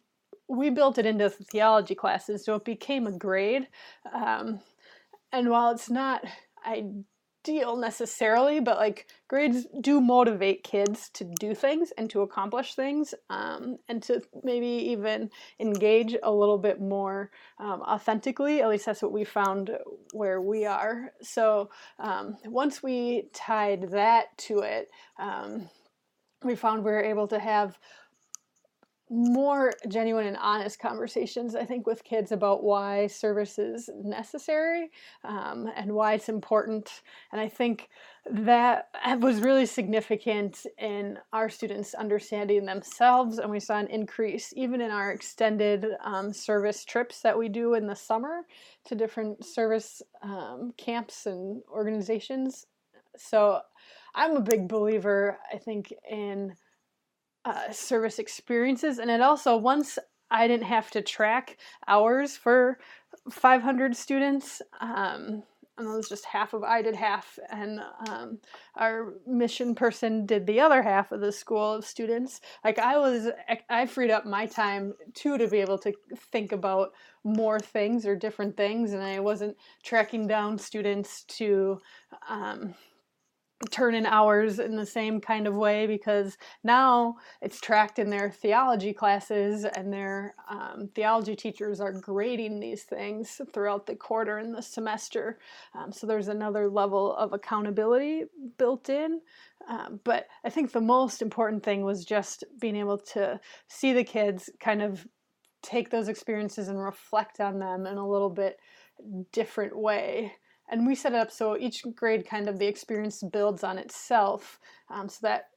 we 0.48 0.70
built 0.70 1.00
it 1.00 1.08
into 1.08 1.28
theology 1.32 1.96
classes, 1.96 2.46
so 2.46 2.54
it 2.54 2.66
became 2.66 3.08
a 3.08 3.18
grade. 3.18 3.68
Um, 4.14 4.60
and 5.32 5.50
while 5.50 5.72
it's 5.72 5.90
not, 5.90 6.24
I 6.64 6.86
deal 7.44 7.76
necessarily, 7.76 8.60
but 8.60 8.78
like 8.78 9.08
grades 9.28 9.68
do 9.82 10.02
motivate 10.02 10.64
kids 10.64 11.10
to 11.10 11.24
do 11.40 11.54
things 11.54 11.92
and 11.98 12.10
to 12.10 12.22
accomplish 12.22 12.76
things 12.76 13.14
um, 13.30 13.78
and 13.90 14.02
to 14.04 14.22
maybe 14.44 14.68
even 14.68 15.30
engage 15.60 16.16
a 16.24 16.32
little 16.32 16.58
bit 16.58 16.82
more 16.82 17.32
um, 17.60 17.82
authentically. 17.82 18.62
At 18.62 18.70
least 18.70 18.86
that's 18.86 19.02
what 19.02 19.12
we 19.12 19.24
found 19.24 19.72
where 20.14 20.42
we 20.42 20.66
are. 20.66 21.12
So 21.22 21.70
um, 22.00 22.38
once 22.46 22.82
we 22.82 23.30
tied 23.34 23.92
that 23.92 24.38
to 24.40 24.60
it, 24.60 24.90
um, 25.20 25.70
we 26.44 26.56
found 26.56 26.84
we 26.84 26.92
were 26.92 27.04
able 27.04 27.28
to 27.28 27.40
have 27.40 27.78
more 29.14 29.72
genuine 29.88 30.26
and 30.26 30.38
honest 30.38 30.80
conversations, 30.80 31.54
I 31.54 31.66
think, 31.66 31.86
with 31.86 32.04
kids 32.04 32.32
about 32.32 32.64
why 32.64 33.06
service 33.06 33.60
is 33.60 33.88
necessary 34.04 34.90
um, 35.24 35.70
and 35.76 35.92
why 35.94 36.14
it's 36.14 36.30
important. 36.30 37.04
And 37.32 37.40
I 37.40 37.48
think 37.48 37.90
that 38.28 38.90
was 39.20 39.42
really 39.42 39.68
significant 39.68 40.66
in 40.80 41.20
our 41.32 41.48
students 41.48 41.94
understanding 41.94 42.66
themselves. 42.66 43.38
And 43.38 43.52
we 43.52 43.60
saw 43.60 43.78
an 43.78 43.88
increase 43.88 44.52
even 44.56 44.82
in 44.82 44.90
our 44.90 45.12
extended 45.12 45.86
um, 46.04 46.34
service 46.34 46.84
trips 46.84 47.22
that 47.22 47.38
we 47.38 47.50
do 47.50 47.76
in 47.76 47.86
the 47.86 47.96
summer 47.96 48.42
to 48.86 48.96
different 48.96 49.46
service 49.46 50.02
um, 50.24 50.74
camps 50.78 51.28
and 51.28 51.62
organizations. 51.72 52.66
So 53.16 53.60
I'm 54.16 54.38
a 54.38 54.42
big 54.42 54.68
believer, 54.68 55.38
I 55.54 55.58
think, 55.58 55.94
in 56.10 56.56
uh, 57.46 57.72
service 57.72 58.20
experiences. 58.20 59.00
And 59.00 59.10
it 59.10 59.22
also, 59.22 59.58
once 59.58 60.00
I 60.32 60.48
didn't 60.48 60.66
have 60.66 60.90
to 60.92 61.02
track 61.02 61.58
hours 61.88 62.36
for 62.36 62.80
500 63.30 63.96
students, 63.96 64.62
um, 64.82 65.44
and 65.78 65.88
that 65.88 65.96
was 65.96 66.10
just 66.10 66.26
half 66.26 66.54
of 66.54 66.64
I 66.64 66.82
did 66.84 66.96
half, 66.96 67.40
and 67.50 67.80
um, 68.08 68.38
our 68.76 69.14
mission 69.26 69.74
person 69.74 70.26
did 70.26 70.46
the 70.46 70.60
other 70.60 70.84
half 70.84 71.12
of 71.12 71.20
the 71.20 71.32
school 71.32 71.74
of 71.74 71.86
students. 71.86 72.42
Like 72.64 72.78
I 72.78 72.98
was, 72.98 73.30
I 73.70 73.88
freed 73.88 74.12
up 74.12 74.26
my 74.26 74.46
time 74.46 74.94
too 75.16 75.38
to 75.38 75.48
be 75.48 75.60
able 75.60 75.80
to 75.80 75.94
think 76.32 76.52
about 76.52 76.94
more 77.24 77.60
things 77.60 78.06
or 78.06 78.16
different 78.16 78.56
things, 78.56 78.94
and 78.94 79.02
I 79.02 79.20
wasn't 79.20 79.58
tracking 79.84 80.28
down 80.28 80.60
students 80.60 81.24
to 81.24 81.82
um, 82.30 82.76
turn 83.72 83.96
in 83.96 84.06
hours 84.06 84.60
in 84.60 84.76
the 84.76 84.86
same 84.86 85.22
kind 85.22 85.48
of 85.48 85.56
way 85.56 85.88
because 85.88 86.38
now 86.64 87.16
it's 87.42 87.62
tracked 87.62 88.00
in 88.00 88.10
their 88.10 88.30
theology 88.30 88.94
classes 88.94 89.66
and 89.66 89.92
their 89.92 90.36
um, 90.50 90.90
theology 90.96 91.36
teachers 91.36 91.80
are 91.80 91.94
grading 91.94 92.60
these 92.60 92.84
things 92.84 93.40
throughout 93.54 93.86
the 93.86 93.96
quarter 93.96 94.38
and 94.38 94.54
the 94.54 94.62
semester. 94.62 95.40
Um, 95.76 95.92
so 95.92 96.06
there's 96.06 96.28
another 96.28 96.70
level 96.70 97.16
of 97.16 97.34
accountability 97.34 98.24
built 98.58 98.90
in. 98.90 99.22
Um, 99.70 100.02
but 100.04 100.28
i 100.44 100.50
think 100.50 100.74
the 100.74 100.82
most 100.82 101.22
important 101.22 101.64
thing 101.64 101.86
was 101.86 102.04
just 102.04 102.44
being 102.60 102.76
able 102.76 102.98
to 102.98 103.40
see 103.70 103.94
the 103.94 104.04
kids 104.04 104.50
kind 104.60 104.82
of 104.82 105.08
take 105.62 105.90
those 105.90 106.10
experiences 106.10 106.68
and 106.68 106.78
reflect 106.78 107.40
on 107.40 107.60
them 107.60 107.88
in 107.88 107.98
a 107.98 108.08
little 108.08 108.30
bit 108.30 108.60
different 109.32 109.78
way 109.78 110.34
and 110.74 110.88
we 110.88 110.96
set 110.96 111.14
it 111.14 111.18
up 111.20 111.32
so 111.32 111.56
each 111.56 111.86
grade 111.96 112.28
kind 112.28 112.50
of 112.50 112.58
the 112.58 112.66
experience 112.66 113.22
builds 113.32 113.64
on 113.64 113.78
itself 113.78 114.60
um, 114.90 115.08
so 115.08 115.20
that 115.22 115.50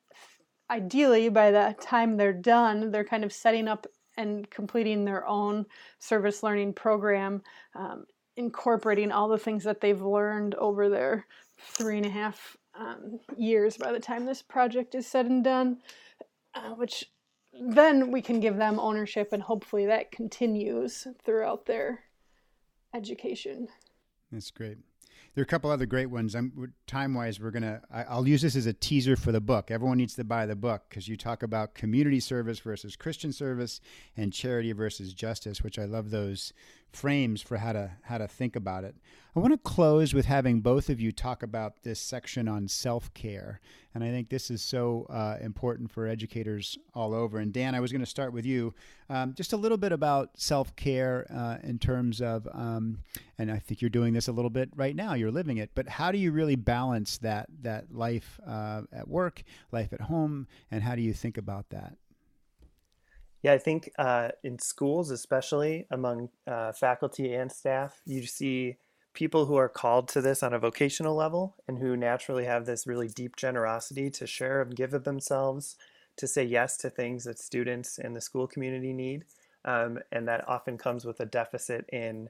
ideally 0.70 1.30
by 1.30 1.50
the 1.50 1.74
time 1.80 2.16
they're 2.16 2.34
done 2.34 2.90
they're 2.90 3.02
kind 3.04 3.24
of 3.24 3.32
setting 3.32 3.66
up 3.66 3.86
and 4.18 4.48
completing 4.50 5.04
their 5.04 5.26
own 5.26 5.64
service 5.98 6.42
learning 6.42 6.72
program 6.72 7.42
um, 7.74 8.04
incorporating 8.36 9.10
all 9.10 9.26
the 9.26 9.38
things 9.38 9.64
that 9.64 9.80
they've 9.80 10.02
learned 10.02 10.54
over 10.56 10.90
their 10.90 11.26
three 11.58 11.96
and 11.96 12.06
a 12.06 12.10
half 12.10 12.54
um, 12.78 13.18
years 13.38 13.78
by 13.78 13.90
the 13.90 13.98
time 13.98 14.26
this 14.26 14.42
project 14.42 14.94
is 14.94 15.06
said 15.06 15.24
and 15.24 15.42
done 15.42 15.78
uh, 16.54 16.74
which 16.74 17.06
then 17.58 18.10
we 18.10 18.20
can 18.20 18.38
give 18.38 18.58
them 18.58 18.78
ownership 18.78 19.32
and 19.32 19.42
hopefully 19.42 19.86
that 19.86 20.12
continues 20.12 21.06
throughout 21.24 21.64
their 21.64 22.04
education. 22.92 23.68
That's 24.30 24.50
great 24.50 24.76
there 25.36 25.42
are 25.42 25.44
a 25.44 25.46
couple 25.46 25.70
other 25.70 25.84
great 25.84 26.06
ones. 26.06 26.34
I'm 26.34 26.72
time 26.86 27.14
wise, 27.14 27.40
we're 27.40 27.50
gonna. 27.50 27.82
I, 27.90 28.16
will 28.16 28.28
use 28.28 28.42
this 28.42 28.56
as 28.56 28.66
a 28.66 28.72
teaser 28.72 29.16
for 29.16 29.32
the 29.32 29.40
book. 29.40 29.70
Everyone 29.70 29.98
needs 29.98 30.14
to 30.16 30.24
buy 30.24 30.46
the 30.46 30.56
book 30.56 30.84
because 30.88 31.08
you 31.08 31.16
talk 31.16 31.42
about 31.42 31.74
community 31.74 32.20
service 32.20 32.58
versus 32.60 32.96
Christian 32.96 33.32
service 33.32 33.80
and 34.16 34.32
charity 34.32 34.72
versus 34.72 35.12
justice, 35.12 35.62
which 35.62 35.78
I 35.78 35.84
love 35.84 36.10
those 36.10 36.52
frames 36.92 37.42
for 37.42 37.58
how 37.58 37.72
to 37.72 37.90
how 38.02 38.18
to 38.18 38.26
think 38.26 38.56
about 38.56 38.84
it. 38.84 38.96
I 39.36 39.40
want 39.40 39.52
to 39.52 39.58
close 39.58 40.14
with 40.14 40.24
having 40.24 40.60
both 40.60 40.88
of 40.88 40.98
you 40.98 41.12
talk 41.12 41.42
about 41.42 41.82
this 41.82 42.00
section 42.00 42.48
on 42.48 42.68
self 42.68 43.12
care, 43.12 43.60
and 43.94 44.02
I 44.02 44.08
think 44.10 44.30
this 44.30 44.50
is 44.50 44.62
so 44.62 45.06
uh, 45.10 45.36
important 45.42 45.90
for 45.90 46.06
educators 46.06 46.78
all 46.94 47.12
over. 47.12 47.38
And 47.38 47.52
Dan, 47.52 47.74
I 47.74 47.80
was 47.80 47.92
going 47.92 48.00
to 48.00 48.06
start 48.06 48.32
with 48.32 48.46
you, 48.46 48.72
um, 49.10 49.34
just 49.34 49.52
a 49.52 49.58
little 49.58 49.76
bit 49.76 49.92
about 49.92 50.30
self 50.40 50.74
care 50.74 51.26
uh, 51.30 51.58
in 51.62 51.78
terms 51.78 52.22
of, 52.22 52.48
um, 52.50 53.00
and 53.36 53.52
I 53.52 53.58
think 53.58 53.82
you're 53.82 53.90
doing 53.90 54.14
this 54.14 54.28
a 54.28 54.32
little 54.32 54.50
bit 54.50 54.70
right 54.74 54.96
now. 54.96 55.12
You're 55.12 55.30
living 55.30 55.58
it, 55.58 55.70
but 55.74 55.86
how 55.86 56.10
do 56.10 56.16
you 56.16 56.32
really 56.32 56.56
balance 56.56 56.75
that 57.22 57.46
that 57.62 57.94
life 57.94 58.40
uh, 58.46 58.82
at 58.92 59.08
work, 59.08 59.42
life 59.72 59.92
at 59.92 60.00
home, 60.02 60.46
and 60.70 60.82
how 60.82 60.94
do 60.94 61.02
you 61.02 61.12
think 61.12 61.38
about 61.38 61.68
that? 61.70 61.96
Yeah, 63.42 63.52
I 63.52 63.58
think 63.58 63.90
uh, 63.98 64.30
in 64.42 64.58
schools, 64.58 65.10
especially 65.10 65.86
among 65.90 66.30
uh, 66.46 66.72
faculty 66.72 67.34
and 67.34 67.52
staff, 67.52 68.00
you 68.04 68.26
see 68.26 68.76
people 69.14 69.46
who 69.46 69.56
are 69.56 69.68
called 69.68 70.08
to 70.08 70.20
this 70.20 70.42
on 70.42 70.52
a 70.52 70.58
vocational 70.58 71.14
level 71.14 71.56
and 71.68 71.78
who 71.78 71.96
naturally 71.96 72.44
have 72.44 72.66
this 72.66 72.86
really 72.86 73.08
deep 73.08 73.36
generosity 73.36 74.10
to 74.10 74.26
share 74.26 74.62
and 74.62 74.74
give 74.76 74.94
of 74.94 75.04
themselves, 75.04 75.76
to 76.16 76.26
say 76.26 76.44
yes 76.44 76.76
to 76.78 76.90
things 76.90 77.24
that 77.24 77.38
students 77.38 77.98
and 77.98 78.16
the 78.16 78.20
school 78.20 78.46
community 78.46 78.92
need. 78.92 79.24
Um, 79.64 79.98
and 80.12 80.28
that 80.28 80.48
often 80.48 80.76
comes 80.76 81.04
with 81.04 81.20
a 81.20 81.26
deficit 81.26 81.86
in 81.92 82.28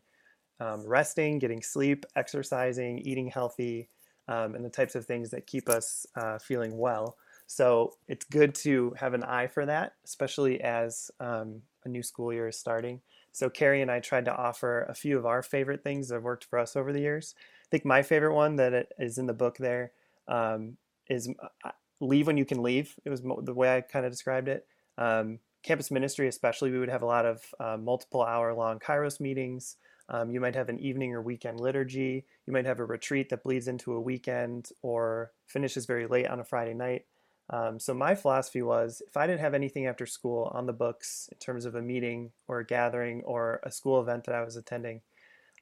um, 0.61 0.87
resting, 0.87 1.39
getting 1.39 1.63
sleep, 1.63 2.07
exercising, 2.15 2.99
eating 3.01 3.29
healthy, 3.29 3.89
um, 4.29 4.55
and 4.55 4.65
the 4.65 4.71
types 4.71 4.95
of 4.95 5.07
things 5.07 5.31
that 5.31 5.47
keep 5.47 5.69
us 5.69 6.07
uh, 6.17 6.39
feeling 6.39 6.77
well. 6.77 7.17
So 7.47 7.93
it's 8.09 8.25
good 8.25 8.55
to 8.57 8.95
have 8.99 9.15
an 9.15 9.23
eye 9.23 9.47
for 9.47 9.67
that, 9.67 9.93
especially 10.05 10.61
as 10.61 11.11
um, 11.21 11.63
a 11.85 11.89
new 11.89 12.03
school 12.03 12.33
year 12.33 12.49
is 12.49 12.59
starting. 12.59 13.01
So 13.33 13.51
Carrie 13.51 13.83
and 13.83 13.91
I 13.91 14.01
tried 14.01 14.25
to 14.25 14.35
offer 14.35 14.83
a 14.85 14.95
few 14.95 15.19
of 15.19 15.27
our 15.27 15.43
favorite 15.43 15.85
things 15.85 16.09
that 16.09 16.15
have 16.15 16.25
worked 16.25 16.45
for 16.45 16.59
us 16.59 16.75
over 16.75 16.93
the 16.93 17.01
years. 17.01 17.35
I 17.39 17.69
think 17.71 17.85
my 17.85 18.03
favorite 18.03 18.35
one 18.35 18.57
that 18.57 18.89
is 18.99 19.19
in 19.19 19.27
the 19.27 19.35
book 19.35 19.59
there 19.59 19.93
um, 20.27 20.77
is 21.09 21.29
uh, 21.65 21.71
leave 22.01 22.27
when 22.27 22.37
you 22.37 22.45
can 22.45 22.63
leave. 22.63 22.95
It 23.05 23.11
was 23.11 23.23
the 23.23 23.55
way 23.55 23.77
I 23.77 23.81
kind 23.81 24.07
of 24.07 24.13
described 24.13 24.49
it. 24.49 24.67
Um, 24.99 25.39
campus 25.63 25.91
ministry, 25.91 26.29
especially, 26.29 26.71
we 26.71 26.79
would 26.79 26.89
have 26.89 27.03
a 27.03 27.07
lot 27.07 27.27
of 27.27 27.43
uh, 27.61 27.77
multiple 27.77 28.23
hour 28.23 28.55
long 28.55 28.79
Kairos 28.79 29.21
meetings. 29.21 29.77
Um, 30.09 30.31
you 30.31 30.41
might 30.41 30.55
have 30.55 30.69
an 30.69 30.79
evening 30.79 31.13
or 31.15 31.21
weekend 31.21 31.61
liturgy. 31.61 32.25
You 32.47 32.53
might 32.53 32.67
have 32.67 32.81
a 32.81 32.85
retreat 32.85 33.29
that 33.31 33.43
bleeds 33.43 33.69
into 33.69 33.93
a 33.93 34.01
weekend 34.01 34.71
or 34.83 35.33
finishes 35.47 35.87
very 35.87 36.07
late 36.07 36.29
on 36.29 36.41
a 36.41 36.45
Friday 36.45 36.75
night. 36.75 37.07
Um, 37.51 37.79
so 37.79 37.95
my 37.95 38.15
philosophy 38.15 38.63
was 38.63 39.03
if 39.07 39.17
I 39.17 39.27
didn't 39.27 39.41
have 39.41 39.55
anything 39.55 39.87
after 39.87 40.07
school 40.07 40.51
on 40.55 40.67
the 40.67 40.73
books 40.73 41.29
in 41.31 41.39
terms 41.39 41.65
of 41.65 41.75
a 41.75 41.83
meeting 41.83 42.33
or 42.49 42.61
a 42.61 42.67
gathering 42.67 43.23
or 43.25 43.61
a 43.63 43.71
school 43.71 44.01
event 44.01 44.25
that 44.25 44.35
I 44.35 44.45
was 44.45 44.57
attending, 44.57 45.01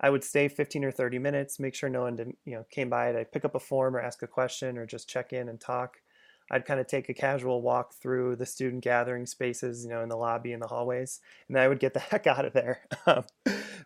I 0.00 0.10
would 0.10 0.24
stay 0.24 0.48
15 0.48 0.84
or 0.84 0.90
30 0.90 1.18
minutes, 1.18 1.60
make 1.60 1.74
sure 1.74 1.88
no 1.88 2.02
one 2.02 2.16
did, 2.16 2.32
you 2.44 2.54
know 2.54 2.64
came 2.70 2.88
by. 2.88 3.08
I'd 3.08 3.32
pick 3.32 3.44
up 3.44 3.54
a 3.54 3.60
form 3.60 3.94
or 3.94 4.00
ask 4.00 4.22
a 4.22 4.26
question 4.26 4.78
or 4.78 4.86
just 4.86 5.08
check 5.08 5.32
in 5.32 5.48
and 5.48 5.60
talk. 5.60 5.98
I'd 6.50 6.66
kind 6.66 6.80
of 6.80 6.86
take 6.86 7.08
a 7.08 7.14
casual 7.14 7.62
walk 7.62 7.94
through 7.94 8.36
the 8.36 8.46
student 8.46 8.84
gathering 8.84 9.24
spaces, 9.24 9.84
you 9.84 9.90
know, 9.90 10.02
in 10.02 10.08
the 10.08 10.16
lobby 10.16 10.52
and 10.52 10.62
the 10.62 10.66
hallways, 10.66 11.20
and 11.48 11.58
I 11.58 11.68
would 11.68 11.80
get 11.80 11.94
the 11.94 12.00
heck 12.10 12.26
out 12.26 12.44
of 12.44 12.54
there 12.54 12.80
um, 13.06 13.24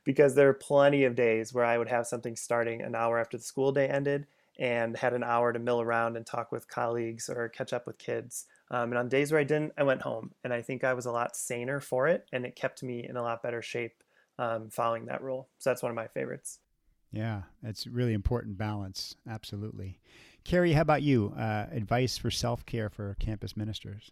because 0.09 0.35
there 0.35 0.49
are 0.49 0.55
plenty 0.55 1.05
of 1.05 1.15
days 1.15 1.53
where 1.53 1.67
I 1.67 1.77
would 1.77 1.91
have 1.91 2.07
something 2.07 2.35
starting 2.35 2.81
an 2.81 2.95
hour 2.95 3.19
after 3.19 3.37
the 3.37 3.43
school 3.43 3.73
day 3.73 3.87
ended 3.87 4.27
and 4.59 4.97
had 4.97 5.13
an 5.13 5.23
hour 5.23 5.53
to 5.53 5.59
mill 5.59 5.83
around 5.83 6.17
and 6.17 6.25
talk 6.25 6.51
with 6.51 6.67
colleagues 6.67 7.29
or 7.29 7.51
catch 7.51 7.75
up 7.75 7.87
with 7.87 7.99
kids. 7.99 8.47
Um, 8.71 8.93
and 8.93 8.97
on 8.97 9.11
days 9.11 9.31
where 9.31 9.41
I 9.43 9.45
didn't, 9.45 9.75
I 9.77 9.83
went 9.83 10.01
home, 10.01 10.33
and 10.45 10.55
I 10.55 10.63
think 10.63 10.83
I 10.83 10.95
was 10.95 11.05
a 11.05 11.13
lot 11.13 11.37
saner 11.37 11.79
for 11.79 12.09
it, 12.09 12.27
and 12.33 12.47
it 12.47 12.57
kept 12.57 12.83
me 12.83 13.07
in 13.07 13.19
a 13.19 13.23
lot 13.23 13.43
better 13.43 13.61
shape 13.61 14.03
um, 14.39 14.71
following 14.71 15.05
that 15.05 15.23
rule. 15.23 15.51
So 15.59 15.69
that's 15.69 15.83
one 15.83 15.91
of 15.91 15.97
my 15.97 16.07
favorites. 16.07 16.61
Yeah, 17.13 17.43
it's 17.63 17.87
really 17.87 18.15
important 18.15 18.57
balance. 18.57 19.15
Absolutely. 19.29 19.99
Carrie, 20.43 20.73
how 20.73 20.81
about 20.81 21.03
you? 21.03 21.35
Uh, 21.37 21.67
advice 21.71 22.17
for 22.17 22.31
self 22.31 22.65
care 22.65 22.89
for 22.89 23.15
campus 23.21 23.59
ministers? 23.59 24.11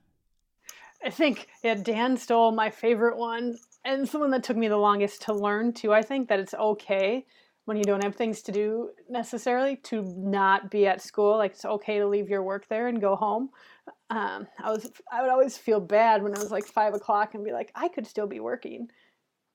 I 1.02 1.08
think 1.08 1.48
yeah, 1.62 1.74
Dan 1.74 2.18
stole 2.18 2.52
my 2.52 2.68
favorite 2.68 3.16
one, 3.16 3.56
and 3.86 4.06
someone 4.06 4.30
that 4.32 4.42
took 4.42 4.56
me 4.56 4.68
the 4.68 4.76
longest 4.76 5.22
to 5.22 5.32
learn 5.32 5.72
too. 5.72 5.94
I 5.94 6.02
think 6.02 6.28
that 6.28 6.40
it's 6.40 6.54
okay 6.54 7.24
when 7.64 7.76
you 7.76 7.84
don't 7.84 8.02
have 8.02 8.16
things 8.16 8.42
to 8.42 8.52
do 8.52 8.90
necessarily 9.08 9.76
to 9.76 10.02
not 10.16 10.70
be 10.70 10.86
at 10.86 11.00
school. 11.00 11.36
Like 11.36 11.52
it's 11.52 11.64
okay 11.64 11.98
to 11.98 12.06
leave 12.06 12.28
your 12.28 12.42
work 12.42 12.68
there 12.68 12.88
and 12.88 13.00
go 13.00 13.14
home. 13.14 13.50
Um, 14.10 14.48
I 14.62 14.70
was 14.70 14.90
I 15.10 15.22
would 15.22 15.30
always 15.30 15.56
feel 15.56 15.80
bad 15.80 16.22
when 16.22 16.32
it 16.32 16.38
was 16.38 16.50
like 16.50 16.66
five 16.66 16.94
o'clock 16.94 17.34
and 17.34 17.44
be 17.44 17.52
like, 17.52 17.70
I 17.74 17.88
could 17.88 18.06
still 18.06 18.26
be 18.26 18.40
working, 18.40 18.88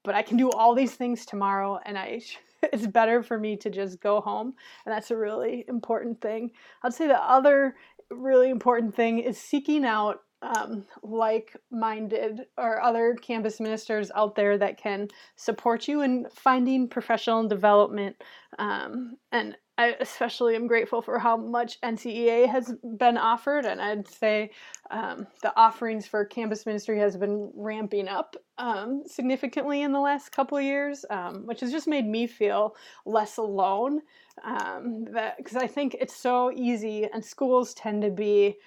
but 0.04 0.16
I 0.16 0.22
can 0.22 0.38
do 0.38 0.50
all 0.50 0.74
these 0.74 0.96
things 0.96 1.26
tomorrow, 1.26 1.80
and 1.86 1.98
I 1.98 2.22
it's 2.64 2.88
better 2.88 3.24
for 3.24 3.38
me 3.38 3.58
to 3.58 3.70
just 3.70 4.00
go 4.02 4.22
home, 4.22 4.54
and 4.86 4.94
that's 4.94 5.12
a 5.12 5.18
really 5.18 5.66
important 5.68 6.22
thing. 6.22 6.52
I'd 6.84 6.94
say 6.94 7.08
the 7.08 7.22
other 7.22 7.76
really 8.10 8.50
important 8.50 8.96
thing 8.96 9.20
is 9.20 9.38
seeking 9.38 9.86
out 9.86 10.22
um, 10.42 10.86
like 11.04 11.56
minded 11.72 12.42
or 12.58 12.82
other 12.82 13.16
campus 13.22 13.60
ministers 13.60 14.12
out 14.16 14.36
there 14.36 14.58
that 14.58 14.78
can 14.78 15.08
support 15.36 15.88
you 15.88 16.02
in 16.02 16.28
finding 16.34 16.88
professional 16.88 17.48
development. 17.48 18.16
Um, 18.58 19.18
and 19.32 19.56
I 19.78 19.96
especially 20.00 20.56
am 20.56 20.68
grateful 20.68 21.02
for 21.02 21.18
how 21.18 21.38
much 21.38 21.80
NCEA 21.82 22.48
has 22.48 22.74
been 22.98 23.18
offered. 23.18 23.66
And 23.66 23.82
I'd 23.82 24.08
say 24.08 24.52
um, 24.92 25.26
the 25.42 25.56
offerings 25.58 26.06
for 26.06 26.24
campus 26.26 26.66
ministry 26.66 27.00
has 27.00 27.18
been 27.18 27.52
ramping 27.56 28.08
up 28.08 28.36
um, 28.58 29.04
significantly 29.08 29.82
in 29.82 29.92
the 29.92 30.00
last 30.00 30.32
couple 30.32 30.58
of 30.58 30.64
years, 30.64 31.04
um, 31.10 31.48
which 31.48 31.62
has 31.62 31.72
just 31.72 31.88
made 31.88 32.06
me 32.06 32.28
feel 32.28 32.76
less 33.06 33.38
alone. 33.38 34.02
Um, 34.44 35.06
because 35.38 35.58
I 35.58 35.68
think 35.68 35.96
it's 36.00 36.16
so 36.16 36.52
easy, 36.52 37.08
and 37.12 37.24
schools 37.24 37.74
tend 37.74 38.02
to 38.04 38.10
be 38.10 38.58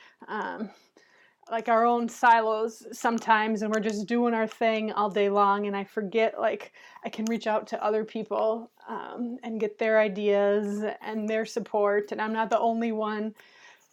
like 1.50 1.68
our 1.68 1.84
own 1.84 2.08
silos 2.08 2.86
sometimes 2.92 3.62
and 3.62 3.72
we're 3.72 3.80
just 3.80 4.06
doing 4.06 4.34
our 4.34 4.46
thing 4.46 4.92
all 4.92 5.10
day 5.10 5.28
long 5.28 5.66
and 5.66 5.76
i 5.76 5.84
forget 5.84 6.38
like 6.40 6.72
i 7.04 7.08
can 7.08 7.24
reach 7.26 7.46
out 7.46 7.66
to 7.66 7.84
other 7.84 8.04
people 8.04 8.70
um, 8.88 9.38
and 9.42 9.60
get 9.60 9.78
their 9.78 10.00
ideas 10.00 10.84
and 11.02 11.28
their 11.28 11.44
support 11.44 12.12
and 12.12 12.20
i'm 12.20 12.32
not 12.32 12.50
the 12.50 12.58
only 12.58 12.92
one 12.92 13.34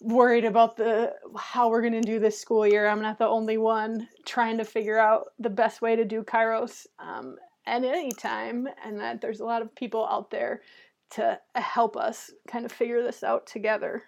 worried 0.01 0.45
about 0.45 0.76
the 0.76 1.13
how 1.38 1.69
we're 1.69 1.82
going 1.82 1.93
to 1.93 2.01
do 2.01 2.19
this 2.19 2.39
school 2.39 2.65
year. 2.65 2.88
I'm 2.88 3.03
not 3.03 3.19
the 3.19 3.28
only 3.28 3.57
one 3.57 4.09
trying 4.26 4.57
to 4.57 4.65
figure 4.65 4.97
out 4.97 5.28
the 5.38 5.49
best 5.49 5.82
way 5.82 5.95
to 5.95 6.03
do 6.03 6.23
kairos 6.23 6.88
um, 6.97 7.36
at 7.65 7.84
any 7.84 8.11
time 8.11 8.67
and 8.84 8.99
that 8.99 9.21
there's 9.21 9.39
a 9.39 9.45
lot 9.45 9.61
of 9.61 9.73
people 9.76 10.07
out 10.07 10.32
there 10.32 10.61
to 11.11 11.39
help 11.55 11.95
us 11.95 12.32
kind 12.47 12.65
of 12.65 12.71
figure 12.71 13.03
this 13.03 13.23
out 13.23 13.45
together 13.45 14.03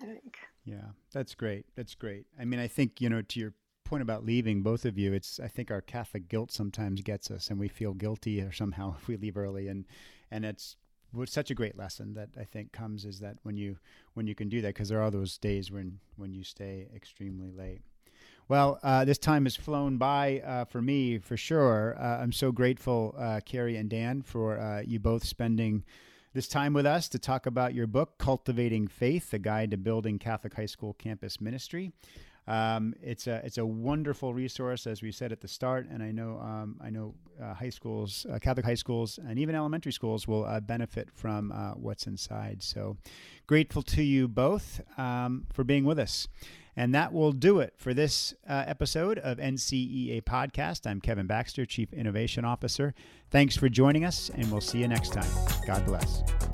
i 0.00 0.06
think 0.06 0.38
yeah, 0.64 0.88
that's 1.12 1.34
great. 1.34 1.66
That's 1.76 1.94
great. 1.94 2.26
I 2.38 2.44
mean, 2.44 2.60
I 2.60 2.66
think, 2.68 3.00
you 3.00 3.08
know, 3.08 3.22
to 3.22 3.40
your 3.40 3.54
point 3.84 4.02
about 4.02 4.24
leaving, 4.24 4.62
both 4.62 4.84
of 4.84 4.98
you, 4.98 5.12
it's, 5.12 5.38
I 5.38 5.48
think 5.48 5.70
our 5.70 5.80
Catholic 5.80 6.28
guilt 6.28 6.50
sometimes 6.50 7.02
gets 7.02 7.30
us 7.30 7.50
and 7.50 7.58
we 7.58 7.68
feel 7.68 7.94
guilty 7.94 8.40
or 8.40 8.52
somehow 8.52 8.94
if 8.98 9.06
we 9.08 9.16
leave 9.16 9.36
early. 9.36 9.68
And, 9.68 9.84
and 10.30 10.44
it's 10.44 10.76
such 11.26 11.50
a 11.50 11.54
great 11.54 11.76
lesson 11.76 12.14
that 12.14 12.30
I 12.38 12.44
think 12.44 12.72
comes 12.72 13.04
is 13.04 13.20
that 13.20 13.36
when 13.42 13.56
you 13.56 13.76
when 14.14 14.26
you 14.26 14.34
can 14.34 14.48
do 14.48 14.60
that 14.62 14.74
because 14.74 14.88
there 14.88 15.00
are 15.00 15.10
those 15.10 15.38
days 15.38 15.70
when 15.70 16.00
when 16.16 16.34
you 16.34 16.42
stay 16.42 16.88
extremely 16.94 17.52
late. 17.52 17.82
Well, 18.48 18.78
uh, 18.82 19.04
this 19.04 19.18
time 19.18 19.44
has 19.44 19.56
flown 19.56 19.96
by 19.96 20.40
uh, 20.40 20.64
for 20.64 20.82
me 20.82 21.18
for 21.18 21.36
sure. 21.36 21.96
Uh, 21.98 22.18
I'm 22.20 22.32
so 22.32 22.52
grateful, 22.52 23.14
uh, 23.16 23.40
Carrie 23.44 23.76
and 23.76 23.88
Dan, 23.88 24.22
for 24.22 24.58
uh, 24.58 24.82
you 24.84 24.98
both 24.98 25.24
spending 25.24 25.84
this 26.34 26.48
time 26.48 26.72
with 26.72 26.84
us 26.84 27.08
to 27.10 27.18
talk 27.18 27.46
about 27.46 27.74
your 27.74 27.86
book, 27.86 28.18
Cultivating 28.18 28.88
Faith: 28.88 29.32
A 29.32 29.38
Guide 29.38 29.70
to 29.70 29.76
Building 29.76 30.18
Catholic 30.18 30.52
High 30.54 30.66
School 30.66 30.92
Campus 30.94 31.40
Ministry. 31.40 31.92
Um, 32.48 32.92
it's 33.00 33.28
a 33.28 33.40
it's 33.44 33.56
a 33.56 33.64
wonderful 33.64 34.34
resource, 34.34 34.86
as 34.88 35.00
we 35.00 35.12
said 35.12 35.30
at 35.30 35.40
the 35.40 35.48
start, 35.48 35.86
and 35.88 36.02
I 36.02 36.10
know 36.10 36.38
um, 36.40 36.80
I 36.82 36.90
know 36.90 37.14
uh, 37.40 37.54
high 37.54 37.70
schools, 37.70 38.26
uh, 38.30 38.40
Catholic 38.40 38.66
high 38.66 38.74
schools, 38.74 39.18
and 39.26 39.38
even 39.38 39.54
elementary 39.54 39.92
schools 39.92 40.26
will 40.26 40.44
uh, 40.44 40.58
benefit 40.58 41.08
from 41.14 41.52
uh, 41.52 41.70
what's 41.74 42.08
inside. 42.08 42.64
So 42.64 42.96
grateful 43.46 43.82
to 43.82 44.02
you 44.02 44.26
both 44.26 44.80
um, 44.98 45.46
for 45.52 45.62
being 45.62 45.84
with 45.84 46.00
us. 46.00 46.26
And 46.76 46.94
that 46.94 47.12
will 47.12 47.32
do 47.32 47.60
it 47.60 47.74
for 47.76 47.94
this 47.94 48.34
uh, 48.48 48.64
episode 48.66 49.18
of 49.18 49.38
NCEA 49.38 50.22
Podcast. 50.22 50.86
I'm 50.88 51.00
Kevin 51.00 51.26
Baxter, 51.26 51.64
Chief 51.64 51.92
Innovation 51.92 52.44
Officer. 52.44 52.94
Thanks 53.30 53.56
for 53.56 53.68
joining 53.68 54.04
us, 54.04 54.30
and 54.34 54.50
we'll 54.50 54.60
see 54.60 54.78
you 54.78 54.88
next 54.88 55.12
time. 55.12 55.30
God 55.66 55.84
bless. 55.86 56.53